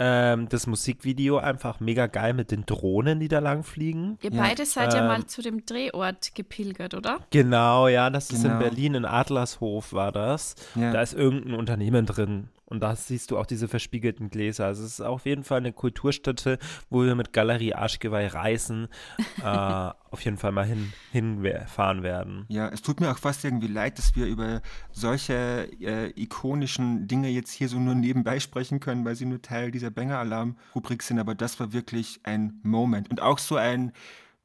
[0.01, 0.33] Ja.
[0.33, 4.19] Ähm, das Musikvideo einfach mega geil mit den Drohnen, die da lang fliegen.
[4.23, 4.43] Ihr Ja.
[4.43, 7.21] beide seid ja Ähm, mal zu dem Drehort gepilgert, oder?
[7.31, 8.59] Genau, ja, das ist in Genau.
[8.59, 10.57] Berlin, in Adlershof war das.
[10.75, 10.93] Ja.
[10.93, 12.49] Da ist irgendein Unternehmen drin.
[12.75, 14.67] Und da siehst du auch diese verspiegelten Gläser.
[14.67, 16.59] Also es ist auf jeden Fall eine Kulturstätte,
[16.91, 18.89] wo wir mit Galerie Arschgeweih reisen,
[19.43, 22.47] äh, auf jeden Fall mal hin, hinfahren werden.
[22.49, 24.61] Ja, es tut mir auch fast irgendwie leid, dass wir über
[24.91, 29.71] solche äh, ikonischen Dinge jetzt hier so nur nebenbei sprechen können, weil sie nur Teil
[29.71, 31.21] dieser Banger-Alarm-Rubrik sind.
[31.21, 33.09] Aber das war wirklich ein Moment.
[33.09, 33.93] Und auch so ein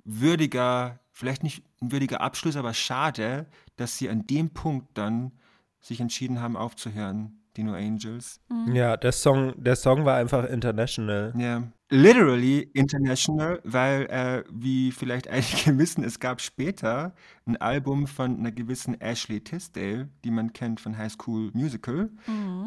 [0.04, 5.32] würdiger, vielleicht nicht ein würdiger Abschluss, aber schade, dass sie an dem Punkt dann
[5.80, 8.42] sich entschieden haben aufzuhören, die No Angels.
[8.74, 11.34] Ja, der Song, der Song war einfach international.
[11.38, 17.14] Ja, literally international, weil, äh, wie vielleicht einige wissen, es gab später
[17.48, 22.12] ein Album von einer gewissen Ashley Tisdale, die man kennt von High School Musical.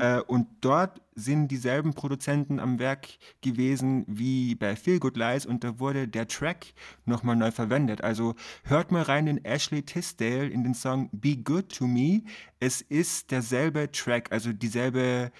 [0.01, 3.07] Äh, und dort sind dieselben Produzenten am Werk
[3.43, 8.03] gewesen wie bei Feel Good Lies und da wurde der Track nochmal neu verwendet.
[8.03, 12.23] Also hört mal rein in Ashley Tisdale in den Song Be Good to Me.
[12.59, 15.31] Es ist derselbe Track, also dieselbe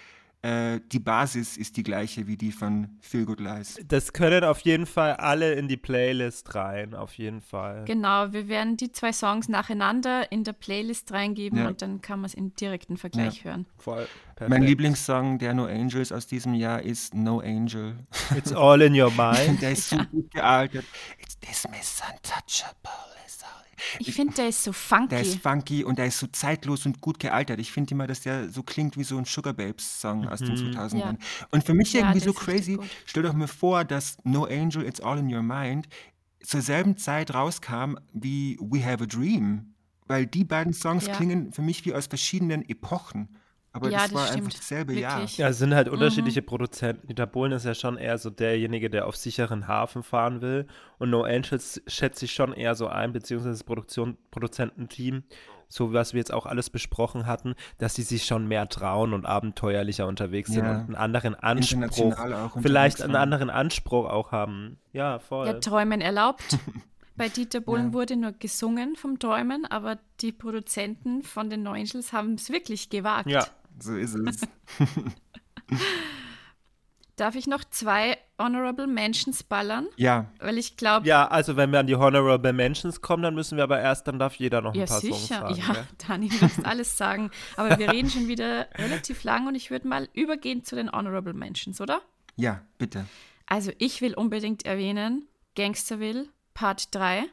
[0.45, 3.79] die Basis ist die gleiche wie die von Feel Good Lies.
[3.87, 7.85] Das können auf jeden Fall alle in die Playlist rein, auf jeden Fall.
[7.85, 11.67] Genau, wir werden die zwei Songs nacheinander in der Playlist reingeben Ja.
[11.69, 13.65] und dann kann man es im direkten Vergleich hören.
[13.77, 14.05] Voll.
[14.39, 14.65] Mein perfekt.
[14.67, 17.95] Lieblingssong der No Angels aus diesem Jahr ist No Angel.
[18.35, 19.61] It's all in your mind.
[19.61, 20.83] Der ist so gut gealtert.
[21.19, 22.91] It's this miss untouchable.
[23.99, 25.07] Ich finde, der ist so funky.
[25.09, 27.59] Der ist funky und der ist so zeitlos und gut gealtert.
[27.59, 30.55] Ich finde immer, dass der so klingt wie so ein Sugar Babes Song aus den
[30.55, 30.97] 2000ern.
[30.97, 31.15] Ja.
[31.51, 32.79] Und für mich Ja, irgendwie so crazy.
[33.05, 35.87] Stell doch mir vor, dass No Angel, It's All in Your Mind
[36.43, 39.73] zur selben Zeit rauskam wie We Have a Dream.
[40.05, 41.15] Weil die beiden Songs Ja.
[41.15, 43.29] klingen für mich wie aus verschiedenen Epochen.
[43.75, 44.43] Aber Ja, das das war stimmt.
[44.45, 45.17] einfach dasselbe Jahr.
[45.17, 45.37] Wirklich.
[45.39, 47.07] Ja, es sind halt unterschiedliche Produzenten.
[47.07, 50.67] Dieter Bohlen ist ja schon eher so derjenige, der auf sicheren Hafen fahren will.
[50.99, 55.23] Und No Angels schätze ich schon eher so ein, beziehungsweise das Produktion, Produzententeam,
[55.67, 59.25] so was wir jetzt auch alles besprochen hatten, dass sie sich schon mehr trauen und
[59.25, 60.71] abenteuerlicher unterwegs sind Ja.
[60.73, 64.77] und einen anderen Anspruch, International auch vielleicht einen anderen Anspruch auch haben.
[64.91, 65.47] Ja, voll.
[65.47, 66.43] Ja, Träumen erlaubt.
[67.15, 67.93] Bei Dieter Bohlen Ja.
[67.93, 72.89] wurde nur gesungen vom Träumen, aber die Produzenten von den No Angels haben es wirklich
[72.91, 73.27] gewagt.
[73.27, 73.45] ja.
[73.79, 74.41] So ist es.
[77.15, 79.87] Darf ich noch zwei Honorable Mentions ballern?
[79.97, 83.55] ja, Weil ich glaube, Ja, also wenn wir an die Honorable Mentions kommen, dann müssen
[83.55, 85.41] wir aber erst, dann darf jeder noch ein Ja, paar Songs sicher.
[85.41, 85.55] sagen.
[85.55, 85.87] ja, gell?
[86.07, 87.29] Dani, du darfst alles sagen.
[87.55, 91.33] Aber wir reden schon wieder relativ lang und ich würde mal übergehen zu den Honorable
[91.33, 92.01] Mentions, oder?
[92.35, 93.05] ja, bitte.
[93.45, 97.25] Also ich will unbedingt erwähnen, Gangsterville, Part 3.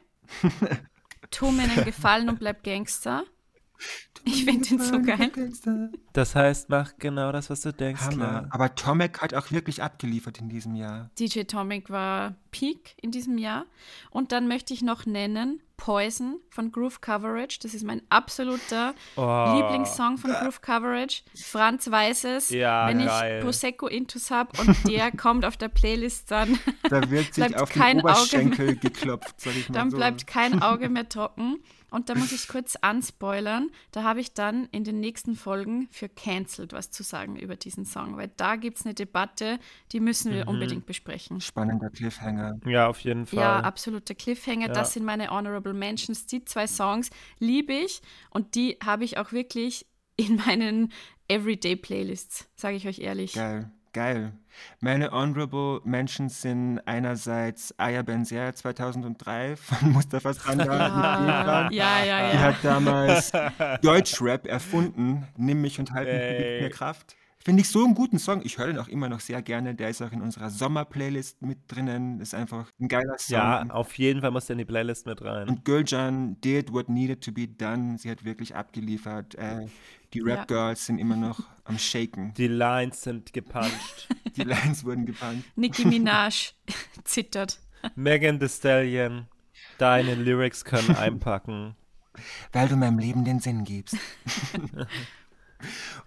[1.31, 3.23] tu mir einen Gefallen und bleib Gangster.
[4.23, 5.31] Ich finde den so geil.
[6.13, 8.03] Das heißt, mach genau das, was du denkst.
[8.03, 8.15] Hammer.
[8.15, 8.47] Klar.
[8.51, 11.09] Aber Tomek hat auch wirklich abgeliefert in diesem Jahr.
[11.17, 13.65] DJ Tomic war Peak in diesem Jahr.
[14.11, 17.57] Und dann möchte ich noch nennen Poison von Groove Coverage.
[17.63, 19.55] Das ist mein absoluter Oh.
[19.55, 21.23] Lieblingssong von Groove Coverage.
[21.35, 22.51] Franz weiß es.
[22.51, 23.37] Ja, wenn geil.
[23.39, 27.59] ich Prosecco Intus habe und der kommt auf der Playlist, dann, Da wird sich Bleibt
[27.59, 29.97] auf kein den Auge Oberschenkel geklopft, sag ich mal dann so.
[29.97, 31.57] bleibt kein Auge mehr trocken.
[31.91, 33.69] Und da muss ich kurz anspoilern.
[33.91, 37.85] Da habe ich dann in den nächsten Folgen für Cancelled was zu sagen über diesen
[37.85, 39.59] Song, weil da gibt es eine Debatte,
[39.91, 40.35] die müssen Mhm.
[40.35, 41.41] wir unbedingt besprechen.
[41.41, 42.59] Spannender Cliffhanger.
[42.65, 43.39] Ja, auf jeden Fall.
[43.39, 44.67] Ja, absoluter Cliffhanger.
[44.67, 44.73] Ja.
[44.73, 46.25] Das sind meine Honorable Mentions.
[46.25, 49.85] Die zwei Songs liebe ich und die habe ich auch wirklich
[50.15, 50.91] in meinen
[51.27, 53.33] Everyday-Playlists, sage ich euch ehrlich.
[53.33, 54.33] Geil, geil.
[54.79, 60.65] Meine Honorable Mentions sind einerseits Aya Benzer 2003 von Mustafa Sandar.
[60.67, 61.73] mit Ah, Efran.
[61.73, 62.41] ja, ja, Die ja.
[62.43, 63.31] hat damals
[63.81, 65.27] Deutschrap erfunden.
[65.37, 67.15] Nimm mich und halt mich, gibt mir Kraft.
[67.43, 68.41] Finde ich so einen guten Song.
[68.43, 69.73] Ich höre den auch immer noch sehr gerne.
[69.73, 72.19] Der ist auch in unserer Sommer-Playlist mit drinnen.
[72.19, 73.33] Ist einfach ein geiler Song.
[73.35, 75.49] Ja, auf jeden Fall muss der in die Playlist mit rein.
[75.49, 77.97] Und Gülcan did what needed to be done.
[77.97, 79.35] Sie hat wirklich abgeliefert.
[79.35, 79.65] Äh,
[80.13, 80.25] die Ja.
[80.35, 82.33] Rap-Girls sind immer noch am Shaken.
[82.35, 84.07] Die Lines sind gepuncht.
[84.37, 85.43] Die Lines wurden gepannt.
[85.55, 86.53] Nicki Minaj
[87.03, 87.59] zittert.
[87.95, 89.27] Megan Thee Stallion,
[89.77, 91.75] deine Lyrics können einpacken.
[92.53, 93.97] Weil du meinem Leben den Sinn gibst.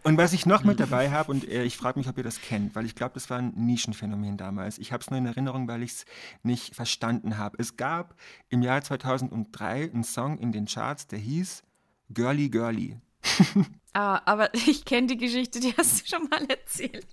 [0.02, 2.40] und was ich noch mit dabei habe, und äh, ich frage mich, ob ihr das
[2.40, 4.78] kennt, weil ich glaube, das war ein Nischenphänomen damals.
[4.78, 6.04] Ich habe es nur in Erinnerung, weil ich es
[6.42, 7.56] nicht verstanden habe.
[7.60, 8.14] Es gab
[8.48, 11.62] im Jahr 2003 einen Song in den Charts, der hieß
[12.10, 12.98] Girly Girly.
[13.96, 17.06] Ah, aber ich kenne die Geschichte, die hast du schon mal erzählt.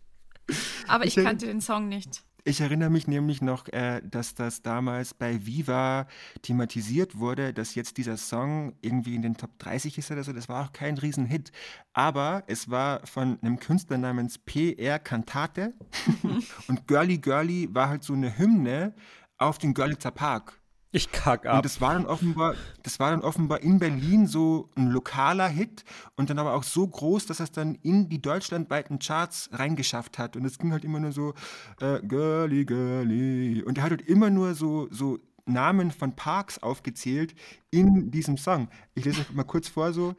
[0.88, 2.24] Aber ich Ich- kannte den Song nicht.
[2.44, 6.08] Ich erinnere mich nämlich noch, äh, dass das damals bei Viva
[6.42, 10.34] thematisiert wurde, dass jetzt dieser Song irgendwie in den Top 30 ist oder so.
[10.34, 11.52] Das war auch kein Riesenhit.
[11.94, 15.74] Aber es war von einem Künstler namens PR Cantate.
[16.68, 18.96] Und Girly Girly war halt so eine Hymne
[19.38, 20.61] auf den Görlitzer Park.
[20.94, 21.64] Ich kack Und ab.
[21.64, 25.86] das war dann offenbar, das war dann offenbar in Berlin so ein lokaler Hit
[26.18, 30.36] und dann aber auch so groß, dass es dann in die deutschlandweiten Charts reingeschafft hat.
[30.36, 31.34] Und es ging halt immer nur so,
[31.80, 33.64] äh, Girly, Girly.
[33.64, 37.36] Und er hat halt immer nur so, so Namen von Parks aufgezählt
[37.72, 38.68] in diesem Song.
[38.94, 40.16] Ich lese euch mal kurz vor so.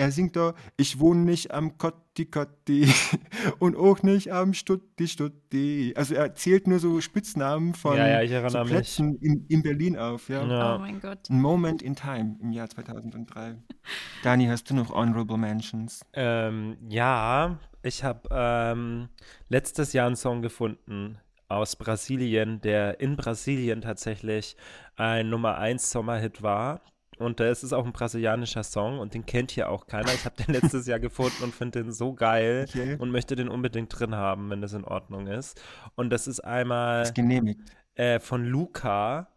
[0.00, 2.90] Er singt da, ich wohne nicht am Kotti Kotti
[3.58, 5.92] und auch nicht am Stutti Stutti.
[5.94, 8.62] Also er zählt nur so Spitznamen von Ja, ja, so.
[8.64, 10.30] Plätzen in, in Berlin auf.
[10.30, 10.42] Ja.
[10.46, 10.76] Ja.
[10.76, 11.28] Oh mein Gott.
[11.28, 13.56] Ein Moment in Time im Jahr 2003.
[14.22, 16.00] Dani, hast du noch Honorable Mentions?
[16.14, 19.10] Ähm, ja, ich habe ähm,
[19.50, 24.56] letztes Jahr einen Song gefunden aus Brasilien, der in Brasilien tatsächlich
[24.96, 26.80] ein Nummer 1 Sommerhit war.
[27.20, 30.12] Und es ist auch ein brasilianischer Song und den kennt hier auch keiner.
[30.14, 32.96] Ich habe den letztes Jahr gefunden und finde den so geil Okay.
[32.98, 35.62] und möchte den unbedingt drin haben, wenn das in Ordnung ist.
[35.96, 37.60] Und das ist einmal Ist genehmigt.
[37.94, 39.28] äh, von Luca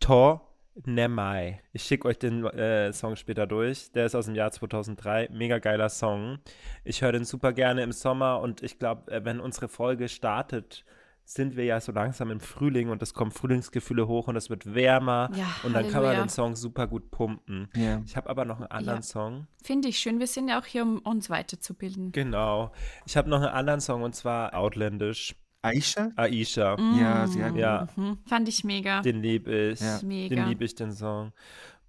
[0.00, 0.40] To
[0.84, 1.60] Nemai.
[1.72, 3.92] Ich schicke euch den äh, Song später durch.
[3.92, 5.28] Der ist aus dem Jahr 2003.
[5.30, 6.38] Mega geiler Song.
[6.82, 10.84] Ich höre den super gerne im Sommer und ich glaube, äh, wenn unsere Folge startet,
[11.24, 14.74] sind wir ja so langsam im Frühling und es kommen Frühlingsgefühle hoch und es wird
[14.74, 16.24] wärmer Ja, und dann kann man Halleluja.
[16.24, 17.68] den Song super gut pumpen.
[17.74, 18.02] Ja.
[18.04, 19.02] Ich habe aber noch einen anderen Ja.
[19.02, 19.46] Song.
[19.62, 20.18] Finde ich schön.
[20.18, 22.12] Wir sind ja auch hier, um uns weiterzubilden.
[22.12, 22.72] Genau.
[23.06, 25.34] Ich habe noch einen anderen Song und zwar Outlandish.
[25.62, 26.10] Aisha?
[26.16, 26.76] Aisha.
[27.00, 27.58] Ja, sehr gut.
[27.60, 28.18] Ja, Mhm.
[28.26, 29.00] Fand ich mega.
[29.00, 29.80] Den liebe ich.
[29.80, 30.00] Ja.
[30.02, 30.34] Mega.
[30.34, 31.32] Den liebe ich, den Song.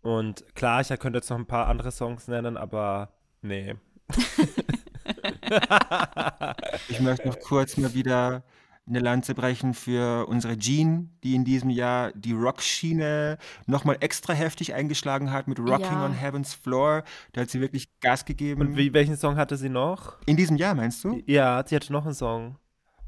[0.04, 3.74] Und klar, ich könnte jetzt noch ein paar andere Songs nennen, aber nee.
[6.90, 8.44] Ich möchte noch kurz mal wieder
[8.88, 14.74] eine Lanze brechen für unsere Jean, die in diesem Jahr die Rockschiene nochmal extra heftig
[14.74, 16.06] eingeschlagen hat mit Rocking Ja.
[16.06, 17.04] on Heaven's Floor.
[17.32, 18.60] Da hat sie wirklich Gas gegeben.
[18.62, 20.18] Und wie, welchen Song hatte sie noch?
[20.26, 21.22] in diesem Jahr, meinst du?
[21.26, 22.58] Ja, sie hatte noch einen Song.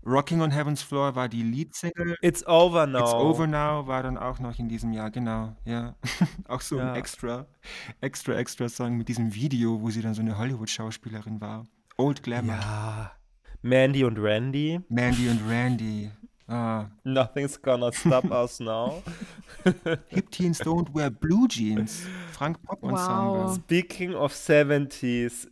[0.08, 2.16] Rocking on Heaven's Floor war die Leadsingle.
[2.22, 3.00] It's Over Now.
[3.00, 5.96] It's Over Now war dann auch noch in diesem Jahr, genau, ja.
[6.48, 6.92] auch so Ja.
[6.92, 7.48] ein extra,
[8.02, 11.66] extra, extra Song mit diesem Video, wo sie dann so eine Hollywood-Schauspielerin war.
[11.98, 12.54] Old Glamour.
[12.56, 13.12] Ja.
[13.66, 14.80] Mandy und Randy.
[14.90, 16.12] Mandy und Randy.
[16.48, 16.86] Ah.
[17.04, 19.02] Nothing's gonna stop us now.
[20.10, 22.06] Hip Teens don't wear blue jeans.
[22.32, 22.92] Frank Pop Wow.
[22.92, 23.56] Ensemble.
[23.56, 25.48] Speaking of 70s,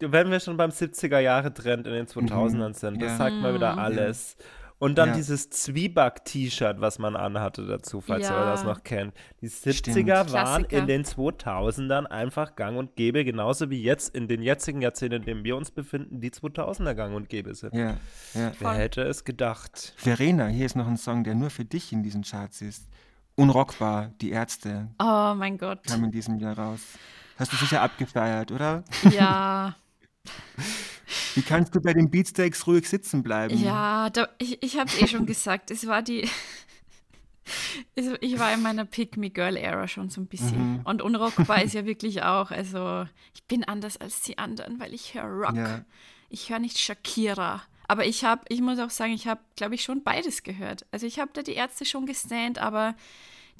[0.00, 3.16] wenn wir schon beim 70er Jahre Trend in den 2000ern sind, das Ja.
[3.18, 4.36] sagt mal wieder alles.
[4.82, 5.14] Und dann Ja.
[5.14, 8.46] dieses Zwieback-T-Shirt, was man anhatte dazu, falls ihr Ja.
[8.50, 9.14] das noch kennt.
[9.40, 10.32] Die 70er Stimmt.
[10.32, 10.78] waren Klassiker.
[10.78, 15.22] in den 2000ern einfach gang und gäbe, genauso wie jetzt in den jetzigen Jahrzehnten, in
[15.24, 17.72] denen wir uns befinden, die 2000er gang und gäbe sind.
[17.74, 17.96] Ja,
[18.34, 18.52] ja.
[18.58, 19.94] Wer hätte es gedacht?
[19.96, 22.88] Verena, hier ist noch ein Song, der nur für dich in diesen Charts ist.
[23.36, 25.84] Unrockbar, die Ärzte, Oh mein Gott.
[25.86, 26.80] kam in diesem Jahr raus.
[27.38, 28.82] Hast du sicher abgefeiert, oder?
[29.10, 29.76] Ja,
[31.34, 33.56] Wie kannst du bei den Beatsteaks ruhig sitzen bleiben?
[33.62, 35.70] ja, da, ich, ich habe es eh schon gesagt.
[35.70, 36.28] Es war die.
[38.20, 40.74] Ich war in meiner Pick Me Girl Era schon so ein bisschen.
[40.74, 40.80] Mhm.
[40.84, 42.52] Und unrockbar ist ja wirklich auch.
[42.52, 43.04] Also,
[43.34, 45.56] ich bin anders als die anderen, weil ich höre Rock.
[45.56, 45.84] Ja.
[46.28, 47.62] Ich höre nicht Shakira.
[47.88, 50.86] Aber ich habe, ich muss auch sagen, ich habe, glaube ich, schon beides gehört.
[50.92, 52.94] Also, ich habe da die Ärzte schon gestand, aber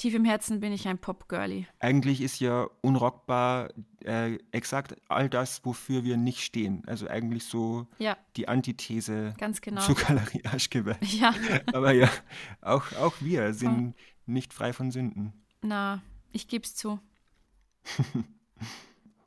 [0.02, 1.66] tief im Herzen bin ich ein Pop-Girlie.
[1.78, 3.68] Eigentlich ist ja unrockbar
[4.04, 6.82] äh, exakt all das, wofür wir nicht stehen.
[6.88, 9.80] Also eigentlich so Ja, die Antithese ganz genau.
[9.80, 10.98] zu Galerie Aschgeweih.
[11.02, 11.32] Ja,
[11.72, 12.10] Aber ja,
[12.62, 13.94] auch, auch wir sind
[14.26, 15.32] nicht frei von Sünden.
[15.62, 16.98] na, ich gebe es zu.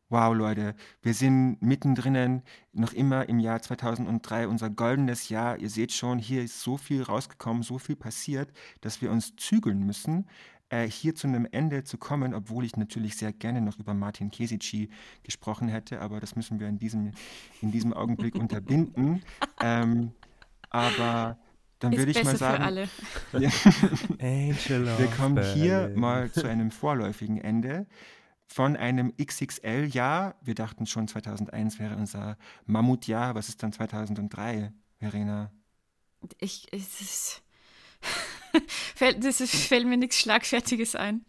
[0.09, 5.57] Wow, Leute, wir sind mittendrin, noch immer im Jahr 2003, unser goldenes Jahr.
[5.57, 9.79] Ihr seht schon, hier ist so viel rausgekommen, so viel passiert, dass wir uns zügeln
[9.79, 10.27] müssen,
[10.69, 14.31] äh, hier zu einem Ende zu kommen, obwohl ich natürlich sehr gerne noch über Martin
[14.31, 14.89] Kesici
[15.23, 17.11] gesprochen hätte, aber das müssen wir in diesem,
[17.61, 19.23] in diesem Augenblick unterbinden.
[19.61, 20.11] Ähm,
[20.69, 21.37] aber
[21.79, 22.63] dann Ist würde ich mal sagen,
[24.97, 27.85] Wir of kommen hier mal zu einem vorläufigen Ende
[28.47, 30.35] von einem XXL-Jahr.
[30.41, 33.35] Wir dachten schon, 2001 wäre unser Mammutjahr.
[33.35, 35.51] Was ist dann 2003, Verena?
[36.39, 37.43] Ich, es ist,
[38.95, 41.25] fällt, das ist, fällt mir nichts Schlagfertiges ein.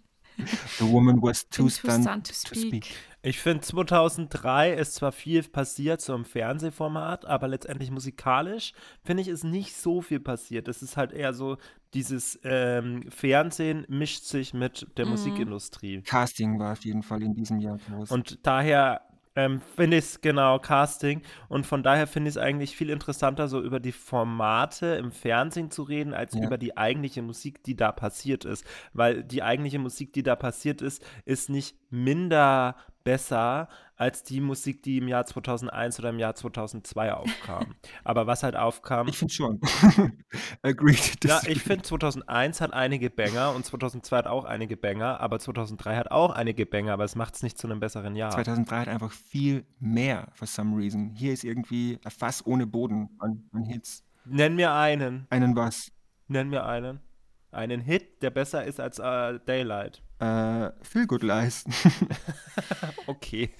[0.79, 2.95] The woman was too stunned stunned to speak.
[3.23, 8.73] Ich finde, 2003 ist zwar viel passiert so im Fernsehformat, aber letztendlich musikalisch,
[9.03, 10.69] finde ich, ist nicht so viel passiert.
[10.69, 11.57] Es ist halt eher so,
[11.93, 16.03] dieses ähm, Fernsehen mischt sich mit der Musikindustrie.
[16.03, 18.13] Casting war auf jeden Fall in diesem Jahr groß.
[18.13, 19.01] Und daher
[19.37, 21.23] ähm, finde ich es genau Casting.
[21.49, 25.71] Und von daher finde ich es eigentlich viel interessanter, so über die Formate im Fernsehen
[25.71, 26.45] zu reden, als Ja.
[26.45, 28.65] über die eigentliche Musik, die da passiert ist.
[28.93, 32.77] Weil die eigentliche Musik, die da passiert ist, ist nicht minder
[33.07, 37.77] besser als die Musik, die im Jahr 2001 oder im Jahr 2002 aufkam.
[38.05, 39.07] Aber was halt aufkam.
[39.07, 39.61] ich finde schon.
[40.63, 41.25] Agreed.
[41.25, 45.97] Ja, ich finde 2001 hat einige Banger und 2002 hat auch einige Banger, aber 2003
[45.97, 48.33] hat auch einige Banger, aber es macht es nicht zu einem besseren Jahr.
[48.33, 51.11] 2003 hat einfach viel mehr, for some reason.
[51.11, 54.05] Hier ist irgendwie ein Fass ohne Boden an, an Hits.
[54.25, 55.27] Nenn mir einen.
[55.31, 55.93] Einen was?
[56.27, 57.01] Nenn mir einen.
[57.53, 60.03] Einen Hit, der besser ist als äh, Daylight.
[60.19, 61.65] Äh, Feel Good Lies.
[63.07, 63.51] Okay.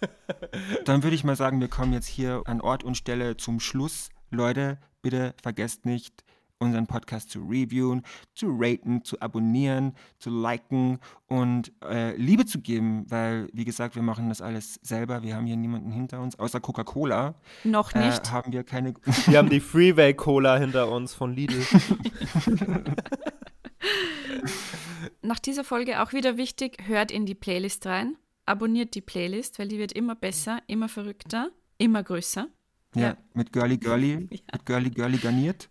[0.84, 4.08] Dann würde ich mal sagen, wir kommen jetzt hier an Ort und Stelle zum Schluss.
[4.30, 6.24] Leute, bitte vergesst nicht,
[6.58, 8.02] unseren Podcast zu reviewen,
[8.34, 14.02] zu raten, zu abonnieren, zu liken und äh, Liebe zu geben, weil, wie gesagt, wir
[14.02, 15.22] machen das alles selber.
[15.22, 17.34] Wir haben hier niemanden hinter uns, außer Coca-Cola.
[17.64, 18.30] Noch Äh, nicht.
[18.32, 18.94] haben wir keine.
[19.26, 21.62] Wir haben die Freeway Cola hinter uns von Lidl.
[25.22, 28.16] Nach dieser Folge auch wieder wichtig, hört in die Playlist rein.
[28.46, 32.48] Abonniert die Playlist, weil die wird immer besser, immer verrückter, immer größer.
[32.94, 33.16] ja, Ja.
[33.32, 34.16] mit Girly Girly,
[34.52, 35.70] mit Girly Girly garniert.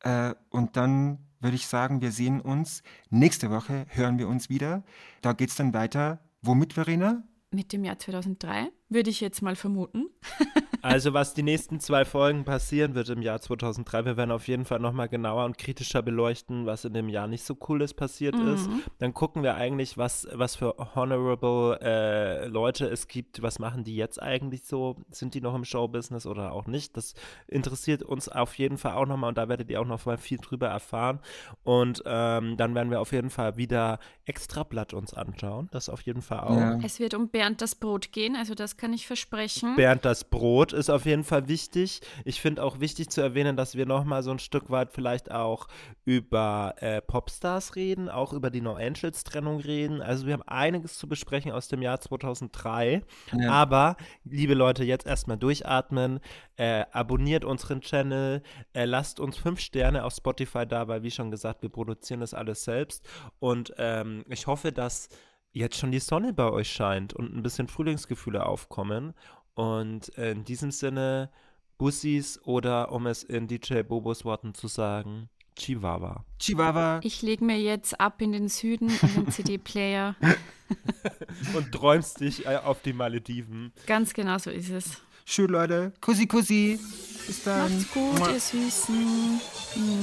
[0.00, 4.82] Äh, und dann würde ich sagen, wir sehen uns nächste Woche, hören wir uns wieder.
[5.22, 6.20] Da geht es dann weiter.
[6.42, 7.22] Womit, Verena?
[7.50, 10.06] Mit dem Jahr 2003, würde ich jetzt mal vermuten.
[10.80, 14.64] Also, was die nächsten zwei Folgen passieren wird im Jahr 2003, wir werden auf jeden
[14.64, 18.70] Fall nochmal genauer und kritischer beleuchten, was in dem Jahr nicht so cooles passiert ist.
[18.98, 23.42] Dann gucken wir eigentlich, was, was für honorable äh, Leute es gibt.
[23.42, 24.96] Was machen die jetzt eigentlich so?
[25.10, 26.96] Sind die noch im Showbusiness oder auch nicht?
[26.96, 27.14] Das
[27.48, 30.38] interessiert uns auf jeden Fall auch nochmal und da werdet ihr auch noch mal viel
[30.38, 31.18] drüber erfahren.
[31.64, 35.68] Und ähm, dann werden wir auf jeden Fall wieder Extrablatt uns anschauen.
[35.72, 36.56] Das auf jeden Fall auch.
[36.56, 36.78] Ja.
[36.84, 39.76] Es wird um Bernd das Brot gehen, also das kann ich versprechen.
[39.76, 42.00] Bernd das Brot ist auf jeden Fall wichtig.
[42.24, 45.68] Ich finde auch wichtig zu erwähnen, dass wir nochmal so ein Stück weit vielleicht auch
[46.04, 50.00] über äh, Popstars reden, auch über die No Angels Trennung reden.
[50.00, 53.02] Also wir haben einiges zu besprechen aus dem Jahr 2003.
[53.36, 53.50] Ja.
[53.50, 56.20] Aber, liebe Leute, jetzt erstmal durchatmen.
[56.56, 58.42] Äh, abonniert unseren Channel.
[58.72, 62.32] Äh, lasst uns fünf Sterne auf Spotify da, weil wie schon gesagt, wir produzieren das
[62.34, 63.06] alles selbst.
[63.38, 65.08] Und ähm, ich hoffe, dass
[65.52, 69.14] jetzt schon die Sonne bei euch scheint und ein bisschen Frühlingsgefühle aufkommen.
[69.54, 71.30] Und in diesem Sinne,
[71.78, 76.24] Bussis oder um es in DJ Bobos Worten zu sagen, Chihuahua.
[76.38, 77.00] Chihuahua.
[77.02, 80.14] Ich lege mir jetzt ab in den Süden in den CD-Player.
[81.54, 83.72] Und träumst dich äh, auf die Malediven.
[83.86, 85.02] Ganz genau so ist es.
[85.24, 85.92] Schön, Leute.
[86.00, 86.78] Kussi, Kussi.
[87.26, 87.74] Bis dann.
[87.74, 88.30] Macht's gut, Mua.
[88.30, 89.40] ihr Süßen.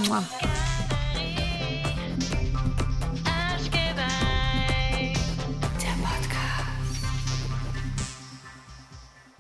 [0.08, 0.24] Mua.